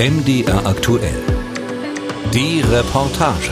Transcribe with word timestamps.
MDR 0.00 0.64
aktuell. 0.64 1.22
Die 2.32 2.62
Reportage. 2.62 3.50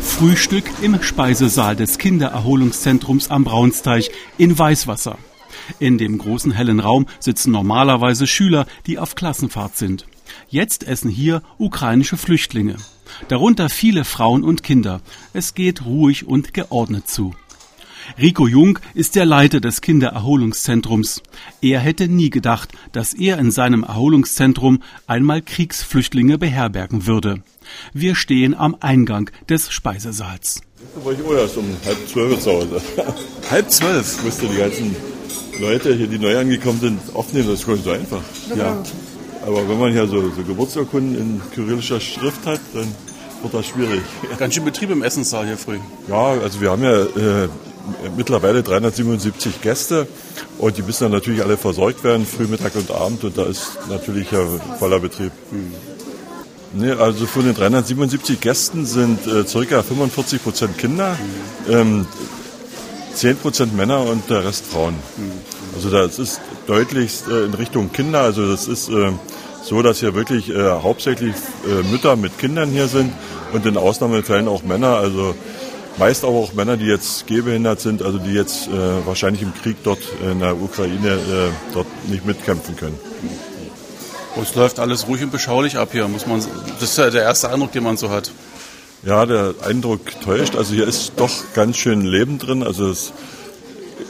Frühstück 0.00 0.62
im 0.80 1.02
Speisesaal 1.02 1.74
des 1.74 1.98
Kindererholungszentrums 1.98 3.32
am 3.32 3.42
Braunsteich 3.42 4.12
in 4.38 4.56
Weißwasser. 4.56 5.18
In 5.80 5.98
dem 5.98 6.18
großen 6.18 6.52
hellen 6.52 6.78
Raum 6.78 7.06
sitzen 7.18 7.50
normalerweise 7.50 8.28
Schüler, 8.28 8.66
die 8.86 9.00
auf 9.00 9.16
Klassenfahrt 9.16 9.76
sind. 9.76 10.06
Jetzt 10.48 10.84
essen 10.84 11.10
hier 11.10 11.42
ukrainische 11.58 12.16
Flüchtlinge. 12.16 12.76
Darunter 13.26 13.68
viele 13.68 14.04
Frauen 14.04 14.44
und 14.44 14.62
Kinder. 14.62 15.00
Es 15.32 15.54
geht 15.54 15.84
ruhig 15.84 16.28
und 16.28 16.54
geordnet 16.54 17.08
zu. 17.08 17.34
Rico 18.18 18.46
Jung 18.46 18.78
ist 18.94 19.16
der 19.16 19.26
Leiter 19.26 19.60
des 19.60 19.80
Kindererholungszentrums. 19.80 21.22
Er 21.60 21.80
hätte 21.80 22.08
nie 22.08 22.30
gedacht, 22.30 22.72
dass 22.92 23.14
er 23.14 23.38
in 23.38 23.50
seinem 23.50 23.82
Erholungszentrum 23.82 24.82
einmal 25.06 25.42
Kriegsflüchtlinge 25.42 26.38
beherbergen 26.38 27.06
würde. 27.06 27.42
Wir 27.92 28.14
stehen 28.14 28.54
am 28.54 28.76
Eingang 28.80 29.30
des 29.48 29.72
Speisesaals. 29.72 30.60
Da 30.94 31.04
war 31.04 31.12
ich 31.12 31.24
auch 31.24 31.32
erst 31.32 31.56
um 31.56 31.64
halb 31.84 32.08
zwölf 32.08 32.40
zu 32.40 32.50
Hause. 32.52 32.82
halb 33.50 33.70
zwölf? 33.70 34.16
Ich 34.18 34.24
musste 34.24 34.46
die 34.46 34.56
ganzen 34.56 34.96
Leute 35.60 35.94
hier, 35.94 36.06
die 36.06 36.18
neu 36.18 36.38
angekommen 36.38 36.80
sind, 36.80 37.00
aufnehmen. 37.14 37.48
Das 37.48 37.60
ist 37.60 37.66
gar 37.66 37.74
nicht 37.74 37.84
so 37.84 37.90
einfach. 37.90 38.22
Ja. 38.56 38.82
Aber 39.46 39.68
wenn 39.68 39.78
man 39.78 39.92
hier 39.92 40.06
so, 40.06 40.20
so 40.30 40.42
Geburtsurkunden 40.42 41.18
in 41.18 41.42
kyrillischer 41.54 42.00
Schrift 42.00 42.46
hat, 42.46 42.60
dann 42.72 42.88
wird 43.42 43.54
das 43.54 43.66
schwierig. 43.66 44.02
Ganz 44.38 44.54
schön 44.54 44.64
Betrieb 44.64 44.90
im 44.90 45.02
Essenssaal 45.02 45.46
hier 45.46 45.58
früh. 45.58 45.78
Ja, 46.08 46.32
also 46.32 46.60
wir 46.60 46.70
haben 46.70 46.82
ja 46.82 47.02
äh, 47.02 47.48
mittlerweile 48.16 48.62
377 48.62 49.60
Gäste 49.60 50.06
und 50.58 50.76
die 50.76 50.82
müssen 50.82 51.04
dann 51.04 51.12
natürlich 51.12 51.42
alle 51.42 51.56
versorgt 51.56 52.04
werden, 52.04 52.26
früh, 52.26 52.46
Mittag 52.46 52.74
und 52.76 52.90
Abend 52.90 53.24
und 53.24 53.36
da 53.36 53.44
ist 53.44 53.78
natürlich 53.88 54.30
ja 54.30 54.40
voller 54.78 55.00
Betrieb. 55.00 55.32
Nee, 56.76 56.90
also 56.90 57.26
von 57.26 57.44
den 57.44 57.54
377 57.54 58.40
Gästen 58.40 58.84
sind 58.84 59.26
äh, 59.26 59.44
ca. 59.44 59.82
45 59.82 60.42
Prozent 60.42 60.78
Kinder, 60.78 61.16
ähm, 61.70 62.06
10 63.14 63.36
Prozent 63.36 63.76
Männer 63.76 64.00
und 64.00 64.28
der 64.28 64.44
Rest 64.44 64.66
Frauen. 64.66 64.96
Also 65.76 65.90
das 65.90 66.18
ist 66.18 66.40
deutlich 66.66 67.22
äh, 67.30 67.44
in 67.44 67.54
Richtung 67.54 67.92
Kinder. 67.92 68.20
Also 68.22 68.50
das 68.50 68.66
ist 68.66 68.88
äh, 68.88 69.12
so, 69.62 69.82
dass 69.82 70.00
hier 70.00 70.14
wirklich 70.14 70.50
äh, 70.50 70.70
hauptsächlich 70.70 71.34
äh, 71.64 71.82
Mütter 71.90 72.16
mit 72.16 72.38
Kindern 72.38 72.70
hier 72.70 72.88
sind 72.88 73.12
und 73.52 73.64
in 73.66 73.76
Ausnahmefällen 73.76 74.48
auch 74.48 74.62
Männer. 74.62 74.96
Also 74.96 75.34
meist 75.98 76.24
aber 76.24 76.34
auch 76.34 76.52
Männer, 76.52 76.76
die 76.76 76.86
jetzt 76.86 77.26
gehbehindert 77.26 77.80
sind, 77.80 78.02
also 78.02 78.18
die 78.18 78.32
jetzt 78.32 78.68
äh, 78.68 79.06
wahrscheinlich 79.06 79.42
im 79.42 79.54
Krieg 79.54 79.76
dort 79.84 80.00
in 80.22 80.40
der 80.40 80.60
Ukraine 80.60 81.08
äh, 81.08 81.50
dort 81.72 81.86
nicht 82.08 82.26
mitkämpfen 82.26 82.76
können. 82.76 82.98
Oh, 84.36 84.40
es 84.42 84.54
läuft 84.54 84.80
alles 84.80 85.06
ruhig 85.06 85.22
und 85.22 85.30
beschaulich 85.30 85.76
ab 85.76 85.90
hier, 85.92 86.08
muss 86.08 86.26
man. 86.26 86.44
Das 86.80 86.90
ist 86.90 86.98
ja 86.98 87.10
der 87.10 87.22
erste 87.22 87.50
Eindruck, 87.50 87.72
den 87.72 87.84
man 87.84 87.96
so 87.96 88.10
hat. 88.10 88.32
Ja, 89.04 89.26
der 89.26 89.54
Eindruck 89.64 90.00
täuscht. 90.22 90.56
Also 90.56 90.74
hier 90.74 90.88
ist 90.88 91.12
doch 91.16 91.30
ganz 91.54 91.76
schön 91.76 92.00
Leben 92.00 92.38
drin. 92.38 92.62
Also 92.62 92.90
es 92.90 93.12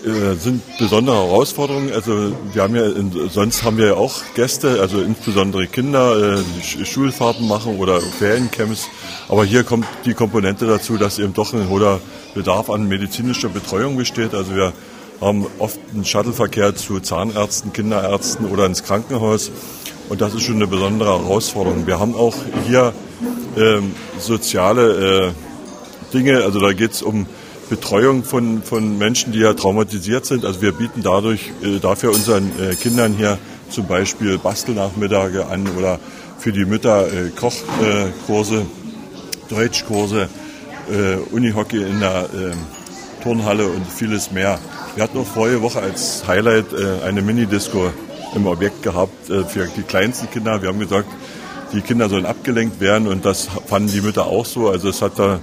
äh, 0.05 0.35
sind 0.35 0.63
besondere 0.79 1.17
Herausforderungen. 1.17 1.93
Also 1.93 2.33
wir 2.53 2.63
haben 2.63 2.75
ja 2.75 2.85
sonst 3.31 3.63
haben 3.63 3.79
wir 3.79 3.87
ja 3.87 3.95
auch 3.95 4.21
Gäste, 4.35 4.81
also 4.81 5.01
insbesondere 5.01 5.67
Kinder, 5.67 6.39
äh, 6.39 6.85
Schulfahrten 6.85 7.49
machen 7.49 7.79
oder 7.79 8.01
Feriencamps. 8.01 8.89
Aber 9.29 9.45
hier 9.45 9.65
kommt 9.65 9.87
die 10.05 10.15
Komponente 10.15 10.67
dazu, 10.67 10.99
dass 10.99 11.19
eben 11.19 11.33
doch 11.33 11.55
ein 11.55 11.69
hoher 11.69 12.01
Bedarf 12.35 12.69
an 12.71 12.87
medizinischer 12.87 13.49
Betreuung 13.49 13.97
besteht. 13.97 14.35
Also 14.35 14.55
wir 14.55 14.73
haben 15.21 15.47
oft 15.59 15.81
einen 15.95 16.05
Shuttleverkehr 16.05 16.75
zu 16.75 17.01
Zahnärzten, 17.01 17.73
Kinderärzten 17.73 18.47
oder 18.47 18.67
ins 18.67 18.83
Krankenhaus. 18.85 19.51
Und 20.11 20.21
das 20.21 20.35
ist 20.35 20.43
schon 20.43 20.57
eine 20.57 20.67
besondere 20.67 21.19
Herausforderung. 21.19 21.87
Wir 21.87 21.99
haben 21.99 22.15
auch 22.15 22.35
hier 22.67 22.93
ähm, 23.57 23.93
soziale 24.19 25.29
äh, 25.29 26.13
Dinge, 26.13 26.45
also 26.45 26.61
da 26.61 26.73
geht 26.73 26.93
es 26.93 27.03
um 27.03 27.27
Betreuung 27.69 28.25
von, 28.25 28.63
von 28.63 28.99
Menschen, 28.99 29.33
die 29.33 29.41
ja 29.41 29.55
traumatisiert 29.55 30.27
sind. 30.27 30.45
Also 30.45 30.63
wir 30.63 30.73
bieten 30.73 31.03
dadurch 31.03 31.51
äh, 31.63 31.79
dafür 31.81 32.11
unseren 32.11 32.51
äh, 32.61 32.75
Kindern 32.75 33.15
hier 33.15 33.39
zum 33.71 33.87
Beispiel 33.87 34.39
Bastelnachmittage 34.39 35.47
an 35.47 35.69
oder 35.77 35.99
für 36.39 36.53
die 36.53 36.65
Mütter 36.65 37.07
äh, 37.07 37.31
Kochkurse, 37.31 38.67
Deutschkurse, 39.49 40.29
Unihockey 41.33 41.83
in 41.83 42.01
der 42.01 42.29
Turnhalle 43.23 43.67
und 43.67 43.87
vieles 43.87 44.33
mehr. 44.33 44.59
Wir 44.95 45.05
hatten 45.05 45.17
auch 45.17 45.27
vorige 45.27 45.63
Woche 45.63 45.81
als 45.81 46.27
Highlight 46.27 46.67
eine 47.03 47.23
Minidisco 47.23 47.91
im 48.35 48.47
Objekt 48.47 48.83
gehabt 48.83 49.29
für 49.49 49.67
die 49.75 49.83
kleinsten 49.83 50.31
Kinder. 50.31 50.61
Wir 50.61 50.69
haben 50.69 50.79
gesagt, 50.79 51.09
die 51.73 51.81
Kinder 51.81 52.11
sollen 52.11 52.27
abgelenkt 52.27 52.81
werden 52.81 53.09
und 53.09 53.25
das 53.25 53.49
fanden 53.67 53.93
die 53.93 54.03
Mütter 54.03 54.27
auch 54.27 54.45
so. 54.45 54.69
Also 54.69 54.91
es 54.91 55.01
hat 55.01 55.19
da 55.19 55.41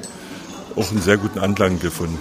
auch 0.75 0.91
einen 0.91 1.01
sehr 1.01 1.17
guten 1.17 1.39
Anklang 1.39 1.79
gefunden. 1.79 2.17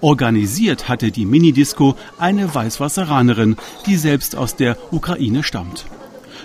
Organisiert 0.00 0.88
hatte 0.88 1.10
die 1.10 1.26
Minidisco 1.26 1.94
eine 2.18 2.54
Weißwasseranerin, 2.54 3.56
die 3.86 3.96
selbst 3.96 4.34
aus 4.34 4.56
der 4.56 4.76
Ukraine 4.92 5.42
stammt. 5.42 5.84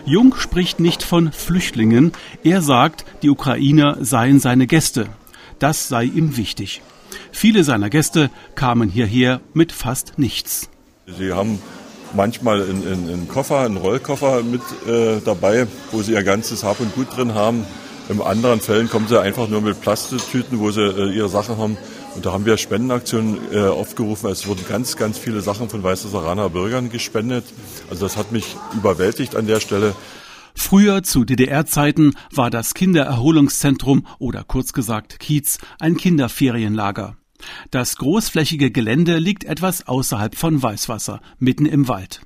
Jung 0.06 0.36
spricht 0.36 0.80
nicht 0.80 1.04
von 1.04 1.32
Flüchtlingen, 1.32 2.12
er 2.44 2.62
sagt, 2.62 3.06
die 3.24 3.30
Ukrainer 3.30 3.98
seien 4.02 4.40
seine 4.40 4.68
Gäste. 4.68 5.08
Das 5.58 5.88
sei 5.88 6.04
ihm 6.04 6.38
wichtig. 6.38 6.82
Viele 7.32 7.64
seiner 7.64 7.90
Gäste 7.90 8.30
kamen 8.56 8.90
hierher 8.90 9.40
mit 9.54 9.72
fast 9.72 10.20
nichts. 10.20 10.70
Sie 11.08 11.32
haben 11.32 11.60
manchmal 12.14 12.62
einen, 12.62 13.28
Koffer, 13.28 13.60
einen 13.60 13.78
Rollkoffer 13.78 14.44
mit 14.44 14.62
äh, 14.88 15.22
dabei, 15.24 15.68
wo 15.92 16.02
sie 16.02 16.14
ihr 16.14 16.24
ganzes 16.24 16.64
Hab 16.64 16.80
und 16.80 16.94
Gut 16.94 17.16
drin 17.16 17.34
haben. 17.34 17.66
In 18.08 18.22
anderen 18.22 18.62
Fällen 18.62 18.90
kommen 18.90 19.08
sie 19.08 19.20
einfach 19.20 19.48
nur 19.48 19.62
mit 19.62 19.82
Plastiktüten, 19.82 20.60
wo 20.60 20.70
sie 20.70 20.82
äh, 20.82 21.12
ihre 21.12 21.30
Sachen 21.30 21.58
haben. 21.58 21.78
Und 22.16 22.26
da 22.26 22.32
haben 22.32 22.46
wir 22.46 22.58
Spendenaktionen 22.58 23.40
äh, 23.52 23.60
aufgerufen. 23.60 24.30
Es 24.30 24.48
wurden 24.48 24.64
ganz, 24.70 24.96
ganz 24.96 25.18
viele 25.18 25.42
Sachen 25.42 25.70
von 25.70 25.84
Weißwasseraner 25.84 26.50
Bürgern 26.50 26.90
gespendet. 26.90 27.46
Also 27.90 28.06
das 28.06 28.16
hat 28.16 28.32
mich 28.32 28.56
überwältigt 28.74 29.36
an 29.36 29.48
der 29.48 29.60
Stelle. 29.60 29.96
Früher 30.54 31.04
zu 31.04 31.26
DDR-Zeiten 31.26 32.14
war 32.32 32.50
das 32.50 32.74
Kindererholungszentrum 32.76 34.06
oder 34.20 34.44
kurz 34.44 34.72
gesagt 34.72 35.20
Kiez 35.20 35.58
ein 35.80 35.98
Kinderferienlager. 35.98 37.18
Das 37.72 37.98
großflächige 37.98 38.72
Gelände 38.72 39.18
liegt 39.18 39.44
etwas 39.44 39.88
außerhalb 39.88 40.36
von 40.36 40.62
Weißwasser, 40.62 41.22
mitten 41.40 41.66
im 41.66 41.88
Wald. 41.88 42.22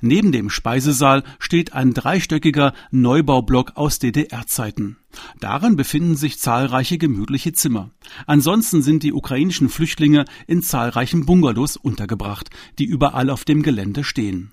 Neben 0.00 0.32
dem 0.32 0.50
Speisesaal 0.50 1.24
steht 1.38 1.72
ein 1.72 1.94
dreistöckiger 1.94 2.72
Neubaublock 2.90 3.72
aus 3.76 3.98
DDR-Zeiten. 3.98 4.96
Darin 5.40 5.76
befinden 5.76 6.16
sich 6.16 6.38
zahlreiche 6.38 6.98
gemütliche 6.98 7.52
Zimmer. 7.52 7.90
Ansonsten 8.26 8.82
sind 8.82 9.02
die 9.02 9.12
ukrainischen 9.12 9.68
Flüchtlinge 9.68 10.24
in 10.46 10.62
zahlreichen 10.62 11.26
Bungalows 11.26 11.76
untergebracht, 11.76 12.50
die 12.78 12.84
überall 12.84 13.30
auf 13.30 13.44
dem 13.44 13.62
Gelände 13.62 14.04
stehen. 14.04 14.52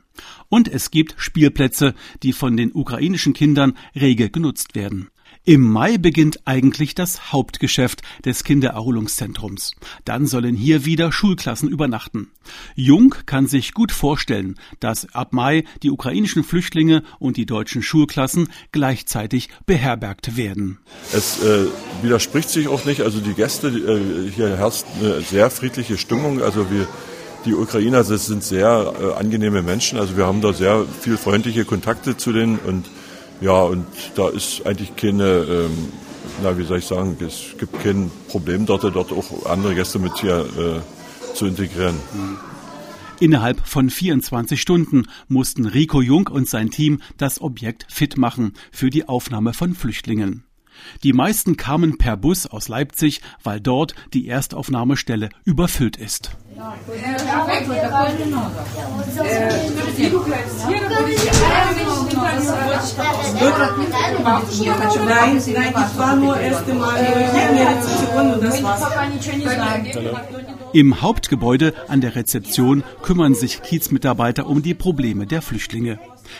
Und 0.50 0.68
es 0.68 0.92
gibt 0.92 1.16
Spielplätze, 1.18 1.94
die 2.24 2.34
von 2.34 2.56
den 2.56 2.72
ukrainischen 2.74 3.34
Kindern 3.34 3.78
rege 3.96 4.30
genutzt 4.30 4.76
werden. 4.76 5.10
Im 5.48 5.62
Mai 5.62 6.00
beginnt 6.00 6.40
eigentlich 6.46 6.96
das 6.96 7.32
Hauptgeschäft 7.32 8.02
des 8.26 8.44
Kindererholungszentrums. 8.44 9.76
Dann 10.04 10.26
sollen 10.26 10.56
hier 10.56 10.86
wieder 10.86 11.12
Schulklassen 11.12 11.70
übernachten. 11.70 12.32
Jung 12.74 13.14
kann 13.28 13.46
sich 13.46 13.76
gut 13.76 13.92
vorstellen, 13.92 14.56
dass 14.80 15.14
ab 15.14 15.34
Mai 15.34 15.64
die 15.84 15.92
ukrainischen 15.92 16.44
Flüchtlinge 16.44 17.04
und 17.20 17.38
die 17.38 17.46
deutschen 17.46 17.84
Schulklassen 17.84 18.50
gleichzeitig 18.72 19.50
beherbergt 19.68 20.36
werden. 20.36 20.80
Es 21.14 21.44
äh, 21.44 21.68
widerspricht 22.02 22.50
sich 22.50 22.68
auch 22.68 22.84
nicht. 22.86 23.02
Also 23.02 23.20
die 23.20 23.34
Gäste, 23.34 23.68
äh, 23.68 24.32
hier 24.32 24.58
herrscht 24.58 24.86
eine 25.00 25.22
sehr 25.22 25.52
friedliche 25.52 26.00
Stimmung. 26.00 26.42
Also 26.42 26.72
wir 26.72 26.88
die 27.46 27.54
Ukrainer 27.54 28.04
sind 28.04 28.44
sehr 28.44 28.94
äh, 29.00 29.20
angenehme 29.20 29.62
Menschen. 29.62 30.00
Also 30.00 30.18
wir 30.18 30.26
haben 30.26 30.42
da 30.42 30.52
sehr 30.54 30.86
viel 31.02 31.16
freundliche 31.16 31.64
Kontakte 31.64 32.18
zu 32.18 32.34
denen 32.34 32.58
und 32.58 32.86
ja, 33.42 33.62
und 33.62 33.86
da 34.16 34.30
ist 34.30 34.66
eigentlich 34.66 34.96
keine, 34.96 35.24
ähm, 35.24 35.92
na, 36.42 36.58
wie 36.58 36.64
soll 36.64 36.80
ich 36.80 36.86
sagen, 36.86 37.18
es 37.20 37.56
gibt 37.58 37.82
kein 37.84 38.12
Problem 38.30 38.66
dort, 38.66 38.84
dort 38.84 39.12
auch 39.12 39.46
andere 39.46 39.76
Gäste 39.76 40.00
mit 40.00 40.18
hier 40.18 40.46
äh, 40.58 41.34
zu 41.36 41.46
integrieren. 41.46 41.96
Innerhalb 43.20 43.66
von 43.66 43.90
24 43.90 44.60
Stunden 44.60 45.08
mussten 45.28 45.66
Rico 45.66 46.02
Jung 46.02 46.28
und 46.28 46.50
sein 46.50 46.70
Team 46.70 47.02
das 47.18 47.42
Objekt 47.42 47.86
fit 47.90 48.18
machen 48.18 48.54
für 48.72 48.90
die 48.90 49.08
Aufnahme 49.08 49.54
von 49.54 49.74
Flüchtlingen. 49.74 50.44
Die 51.04 51.14
meisten 51.14 51.58
kamen 51.58 51.98
per 51.98 52.18
Bus 52.18 52.48
aus 52.48 52.68
Leipzig, 52.68 53.22
weil 53.44 53.62
dort 53.62 53.96
die 54.14 54.28
Erstaufnahmestelle 54.28 55.30
überfüllt 55.46 55.98
ist. 55.98 56.32
Im 70.74 71.02
Hauptgebäude 71.02 71.74
an 71.88 72.02
der 72.02 72.16
Rezeption 72.16 72.84
kümmern 73.02 73.36
sich 73.36 73.62
Kiezmitarbeiter 73.62 74.48
um 74.48 74.62
die 74.62 74.74
Probleme 74.74 75.26
der 75.26 75.42
Flüchtlinge. 75.42 76.00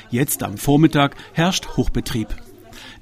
Jetzt 0.10 0.44
am 0.44 0.58
Vormittag 0.58 1.16
herrscht 1.34 1.78
Hochbetrieb. 1.78 2.28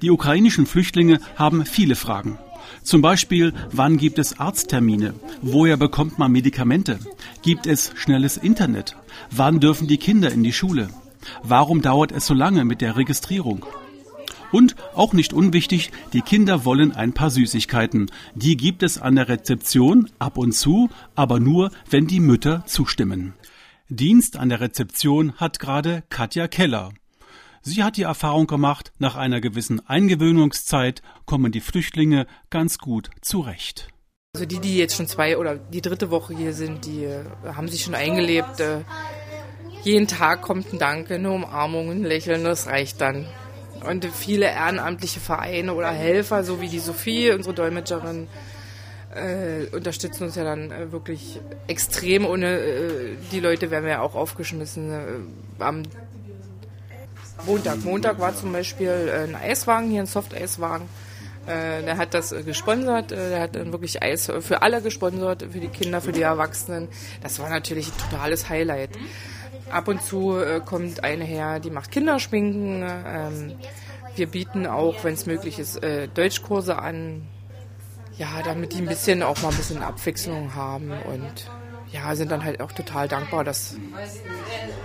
Die 0.01 0.11
ukrainischen 0.11 0.65
Flüchtlinge 0.65 1.19
haben 1.35 1.65
viele 1.65 1.95
Fragen. 1.95 2.37
Zum 2.83 3.01
Beispiel, 3.01 3.53
wann 3.71 3.97
gibt 3.97 4.19
es 4.19 4.39
Arzttermine? 4.39 5.13
Woher 5.41 5.77
bekommt 5.77 6.19
man 6.19 6.31
Medikamente? 6.31 6.99
Gibt 7.41 7.67
es 7.67 7.91
schnelles 7.95 8.37
Internet? 8.37 8.95
Wann 9.31 9.59
dürfen 9.59 9.87
die 9.87 9.97
Kinder 9.97 10.31
in 10.31 10.43
die 10.43 10.53
Schule? 10.53 10.89
Warum 11.43 11.81
dauert 11.81 12.11
es 12.11 12.25
so 12.25 12.33
lange 12.33 12.65
mit 12.65 12.81
der 12.81 12.95
Registrierung? 12.95 13.65
Und 14.51 14.75
auch 14.93 15.13
nicht 15.13 15.33
unwichtig, 15.33 15.91
die 16.13 16.21
Kinder 16.21 16.63
wollen 16.63 16.91
ein 16.91 17.13
paar 17.13 17.31
Süßigkeiten. 17.31 18.11
Die 18.35 18.55
gibt 18.55 18.83
es 18.83 18.99
an 18.99 19.15
der 19.15 19.27
Rezeption 19.27 20.11
ab 20.19 20.37
und 20.37 20.51
zu, 20.51 20.89
aber 21.15 21.39
nur, 21.39 21.71
wenn 21.89 22.05
die 22.05 22.19
Mütter 22.19 22.63
zustimmen. 22.67 23.33
Dienst 23.89 24.37
an 24.37 24.49
der 24.49 24.61
Rezeption 24.61 25.33
hat 25.37 25.59
gerade 25.59 26.03
Katja 26.09 26.47
Keller. 26.47 26.93
Sie 27.63 27.83
hat 27.83 27.97
die 27.97 28.03
Erfahrung 28.03 28.45
gemacht, 28.45 28.91
nach 28.99 29.15
einer 29.15 29.41
gewissen 29.41 29.87
Eingewöhnungszeit 29.87 31.01
kommen 31.25 31.51
die 31.51 31.61
Flüchtlinge 31.61 32.27
ganz 32.49 32.77
gut 32.77 33.09
zurecht. 33.21 33.87
Also 34.35 34.45
die, 34.45 34.59
die 34.59 34.77
jetzt 34.77 34.97
schon 34.97 35.07
zwei 35.07 35.37
oder 35.37 35.55
die 35.55 35.81
dritte 35.81 36.11
Woche 36.11 36.35
hier 36.35 36.53
sind, 36.53 36.85
die 36.85 37.05
äh, 37.05 37.23
haben 37.43 37.69
sich 37.69 37.83
schon 37.83 37.95
eingelebt. 37.95 38.59
Äh, 38.59 38.81
jeden 39.83 40.07
Tag 40.07 40.41
kommt 40.41 40.73
ein 40.73 40.79
Danke, 40.79 41.15
eine 41.15 41.31
Umarmung, 41.31 41.91
ein 41.91 42.03
Lächeln, 42.03 42.43
das 42.43 42.67
reicht 42.67 43.01
dann. 43.01 43.27
Und 43.87 44.05
viele 44.05 44.45
ehrenamtliche 44.45 45.19
Vereine 45.19 45.73
oder 45.73 45.91
Helfer, 45.91 46.43
so 46.43 46.61
wie 46.61 46.69
die 46.69 46.79
Sophie, 46.79 47.31
unsere 47.31 47.53
Dolmetscherin, 47.53 48.27
äh, 49.13 49.75
unterstützen 49.75 50.23
uns 50.23 50.35
ja 50.35 50.43
dann 50.43 50.71
äh, 50.71 50.91
wirklich 50.91 51.39
extrem. 51.67 52.25
Ohne 52.25 52.59
äh, 52.59 53.15
die 53.31 53.39
Leute 53.39 53.71
wären 53.71 53.83
wir 53.83 53.91
ja 53.91 54.01
auch 54.01 54.15
aufgeschmissen. 54.15 54.91
Äh, 54.91 55.63
am 55.63 55.83
Montag. 57.45 57.83
Montag 57.83 58.19
war 58.19 58.35
zum 58.35 58.53
Beispiel 58.53 58.87
äh, 58.87 59.23
ein 59.23 59.35
Eiswagen 59.35 59.89
hier, 59.89 60.01
ein 60.01 60.07
Soft-Eiswagen. 60.07 60.87
Äh, 61.45 61.83
der 61.83 61.97
hat 61.97 62.13
das 62.13 62.33
gesponsert, 62.45 63.11
der 63.11 63.41
hat 63.41 63.55
dann 63.55 63.71
wirklich 63.73 64.01
Eis 64.01 64.31
für 64.39 64.61
alle 64.61 64.81
gesponsert, 64.81 65.45
für 65.51 65.59
die 65.59 65.67
Kinder, 65.67 65.99
für 65.99 66.13
die 66.13 66.21
Erwachsenen. 66.21 66.87
Das 67.21 67.39
war 67.39 67.49
natürlich 67.49 67.87
ein 67.87 68.09
totales 68.09 68.49
Highlight. 68.49 68.91
Ab 69.73 69.87
und 69.87 70.03
zu 70.03 70.39
kommt 70.65 71.03
eine 71.03 71.23
her, 71.23 71.59
die 71.59 71.71
macht 71.71 71.91
Kinderschminken. 71.91 72.83
Ähm, 72.83 73.53
wir 74.15 74.27
bieten 74.27 74.67
auch, 74.67 75.03
wenn 75.03 75.15
es 75.15 75.25
möglich 75.25 75.59
ist, 75.59 75.81
Deutschkurse 76.13 76.77
an. 76.77 77.27
Ja, 78.17 78.27
damit 78.45 78.73
die 78.73 78.77
ein 78.77 78.85
bisschen 78.85 79.23
auch 79.23 79.41
mal 79.41 79.49
ein 79.49 79.57
bisschen 79.57 79.81
Abwechslung 79.81 80.53
haben 80.53 80.91
und 80.91 81.49
ja, 81.93 82.15
sind 82.15 82.31
dann 82.31 82.43
halt 82.43 82.59
auch 82.59 82.71
total 82.71 83.07
dankbar, 83.07 83.43
dass, 83.43 83.75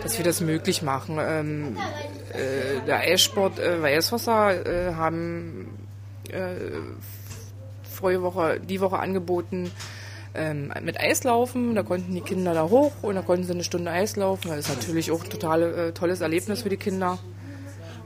dass 0.02 0.18
wir 0.18 0.24
das 0.24 0.40
möglich 0.40 0.82
machen. 0.82 1.18
Ähm, 1.20 1.76
äh, 2.32 2.84
der 2.86 2.98
Eissport 3.00 3.58
äh, 3.58 3.82
Weißwasser 3.82 4.66
äh, 4.66 4.94
haben 4.94 5.68
äh, 6.30 6.54
vorige 7.82 8.22
Woche, 8.22 8.60
die 8.60 8.80
Woche 8.80 8.98
angeboten, 8.98 9.70
ähm, 10.38 10.72
mit 10.82 10.98
Eislaufen. 10.98 11.74
Da 11.74 11.82
konnten 11.82 12.14
die 12.14 12.20
Kinder 12.20 12.54
da 12.54 12.68
hoch 12.68 12.92
und 13.02 13.14
da 13.14 13.22
konnten 13.22 13.44
sie 13.44 13.52
eine 13.52 13.64
Stunde 13.64 13.90
Eislaufen. 13.90 14.50
Das 14.50 14.60
ist 14.60 14.68
natürlich 14.68 15.10
auch 15.10 15.22
ein 15.22 15.30
total 15.30 15.62
äh, 15.62 15.92
tolles 15.92 16.20
Erlebnis 16.20 16.62
für 16.62 16.68
die 16.68 16.76
Kinder. 16.76 17.18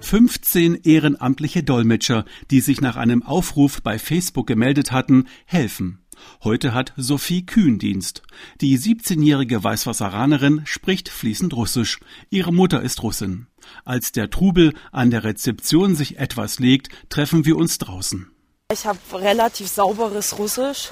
15 0.00 0.80
ehrenamtliche 0.82 1.62
Dolmetscher, 1.62 2.24
die 2.50 2.60
sich 2.60 2.80
nach 2.80 2.96
einem 2.96 3.22
Aufruf 3.22 3.82
bei 3.82 3.98
Facebook 3.98 4.46
gemeldet 4.46 4.90
hatten, 4.90 5.28
helfen. 5.44 6.02
Heute 6.42 6.74
hat 6.74 6.92
Sophie 6.96 7.46
Kühn 7.46 7.78
Dienst. 7.78 8.22
Die 8.60 8.78
17-jährige 8.78 9.62
Weißwasseranerin 9.62 10.62
spricht 10.64 11.08
fließend 11.08 11.54
Russisch. 11.54 12.00
Ihre 12.30 12.52
Mutter 12.52 12.82
ist 12.82 13.02
Russin. 13.02 13.46
Als 13.84 14.12
der 14.12 14.30
Trubel 14.30 14.74
an 14.90 15.10
der 15.10 15.24
Rezeption 15.24 15.94
sich 15.94 16.18
etwas 16.18 16.58
legt, 16.58 16.88
treffen 17.08 17.44
wir 17.44 17.56
uns 17.56 17.78
draußen. 17.78 18.30
Ich 18.72 18.86
habe 18.86 18.98
relativ 19.12 19.68
sauberes 19.68 20.38
Russisch. 20.38 20.90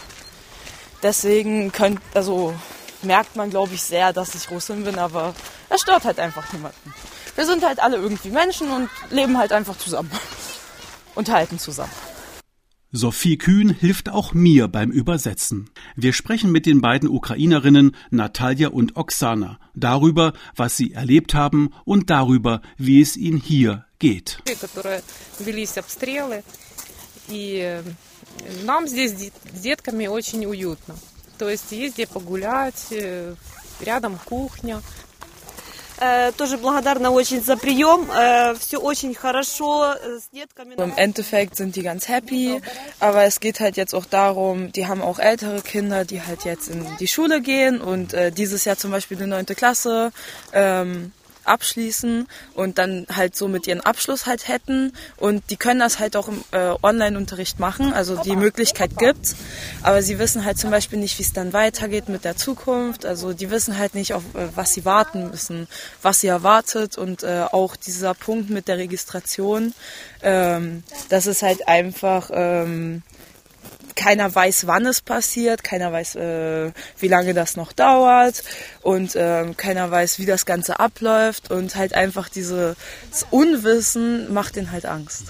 Deswegen 1.03 1.73
könnt, 1.73 2.01
also 2.15 2.55
merkt 3.03 3.37
man, 3.37 3.51
glaube 3.51 3.75
ich, 3.75 3.83
sehr, 3.83 4.13
dass 4.13 4.35
ich 4.35 4.51
Russin 4.51 4.85
bin, 4.85 4.99
aber 4.99 5.35
es 5.69 5.81
stört 5.81 6.05
halt 6.05 6.19
einfach 6.19 6.53
niemanden. 6.53 6.95
Wir 7.35 7.47
sind 7.47 7.65
halt 7.65 7.81
alle 7.81 7.97
irgendwie 7.97 8.31
Menschen 8.31 8.71
und 8.71 8.91
leben 9.11 9.39
halt 9.39 9.53
einfach 9.53 9.79
zusammen 9.79 10.11
und 11.15 11.31
halten 11.31 11.59
zusammen. 11.59 11.93
Sophie 12.93 13.39
Kühn 13.39 13.71
hilft 13.71 14.09
auch 14.09 14.35
mir 14.35 14.67
beim 14.67 14.91
Übersetzen. 14.91 15.71
Wir 15.95 16.13
sprechen 16.13 16.51
mit 16.51 16.67
den 16.67 16.81
beiden 16.81 17.09
Ukrainerinnen 17.09 17.97
Natalia 18.11 18.69
und 18.69 18.97
Oksana 18.97 19.61
darüber, 19.75 20.33
was 20.57 20.77
sie 20.77 20.93
erlebt 20.93 21.33
haben 21.33 21.73
und 21.85 22.11
darüber, 22.11 22.63
wie 22.79 23.01
es 23.01 23.17
ihnen 23.17 23.39
hier 23.39 23.85
geht. 24.01 24.43
Нам 28.63 28.89
здесь 28.89 29.13
с 29.13 29.61
детками 29.61 30.07
очень 30.07 30.47
уютно. 30.47 30.97
То 31.39 31.49
есть 31.49 31.73
есть 31.73 31.95
где 31.95 32.07
погулять, 32.07 32.93
рядом 33.81 34.19
кухня. 34.25 34.83
Äh, 36.03 36.33
тоже 36.33 36.57
благодарна 36.57 37.11
очень 37.11 37.43
за 37.43 37.59
прием. 37.59 38.11
Äh, 38.11 38.55
все 38.59 38.79
очень 38.79 39.15
хорошо 39.15 39.95
с 40.03 40.31
детками. 40.33 40.75
Im 40.77 40.95
Endeffekt 40.97 41.57
sind 41.57 41.77
die 41.77 41.83
ganz 41.83 42.09
happy, 42.09 42.63
aber 43.01 43.25
es 43.25 43.39
geht 43.39 43.61
halt 43.61 43.77
jetzt 43.77 43.95
auch 43.95 44.07
darum, 44.07 44.73
die 44.73 44.87
haben 44.87 45.03
auch 45.03 45.19
ältere 45.19 45.61
Kinder, 45.61 46.07
die 46.07 46.23
halt 46.23 46.45
jetzt 46.47 46.69
in 46.69 46.87
die 46.99 47.07
Schule 47.07 47.43
gehen 47.43 47.83
und 47.83 48.15
äh, 48.15 48.33
dieses 48.33 48.65
Jahr 48.65 48.79
zum 48.79 48.93
Beispiel 48.93 49.19
die 49.19 49.27
neunte 49.27 49.55
Klasse. 49.55 50.11
Ähm, 50.55 51.13
abschließen 51.51 52.27
und 52.55 52.79
dann 52.79 53.07
halt 53.15 53.37
so 53.37 53.49
mit 53.49 53.67
ihren 53.67 53.81
Abschluss 53.81 54.27
halt 54.27 54.49
hätten. 54.49 54.93
Und 55.17 55.43
die 55.51 55.57
können 55.57 55.81
das 55.81 55.99
halt 55.99 56.17
auch 56.17 56.29
im 56.29 56.43
äh, 56.53 56.75
Online-Unterricht 56.83 57.59
machen, 57.59 57.93
also 57.93 58.17
die 58.23 58.37
Möglichkeit 58.37 58.97
gibt's. 58.97 59.37
Aber 59.83 60.03
sie 60.03 60.19
wissen 60.19 60.45
halt 60.45 60.59
zum 60.59 60.71
Beispiel 60.71 60.99
nicht, 60.99 61.19
wie 61.19 61.23
es 61.23 61.33
dann 61.33 61.53
weitergeht 61.53 62.09
mit 62.09 62.25
der 62.25 62.37
Zukunft. 62.37 63.05
Also 63.05 63.33
die 63.33 63.51
wissen 63.51 63.79
halt 63.79 63.95
nicht, 63.95 64.15
auf 64.15 64.23
äh, 64.35 64.49
was 64.55 64.73
sie 64.73 64.85
warten 64.85 65.31
müssen, 65.31 65.69
was 66.03 66.21
sie 66.21 66.29
erwartet 66.29 66.97
und 66.97 67.23
äh, 67.23 67.45
auch 67.51 67.77
dieser 67.77 68.15
Punkt 68.15 68.51
mit 68.51 68.69
der 68.69 68.79
Registration, 68.79 69.75
ähm, 70.23 70.83
das 71.09 71.27
ist 71.27 71.43
halt 71.43 71.67
einfach 71.69 72.31
ähm, 72.33 73.03
keiner 74.01 74.35
weiß, 74.35 74.67
wann 74.67 74.87
es 74.87 75.03
passiert, 75.03 75.63
keiner 75.63 75.93
weiß, 75.93 76.15
äh, 76.17 76.73
wie 76.99 77.09
lange 77.09 77.35
das 77.35 77.57
noch 77.57 77.75
dauert 77.75 78.43
und 78.81 79.15
äh, 79.15 79.53
keiner 79.59 79.91
weiß, 79.91 80.19
wie 80.19 80.25
das 80.25 80.47
Ganze 80.47 80.81
abläuft 80.81 81.51
und 81.51 81.77
halt 81.77 81.93
einfach 81.93 82.31
dieses 82.31 82.77
Unwissen 83.31 84.33
macht 84.33 84.57
den 84.57 84.73
halt 84.73 84.87
Angst. 84.87 85.25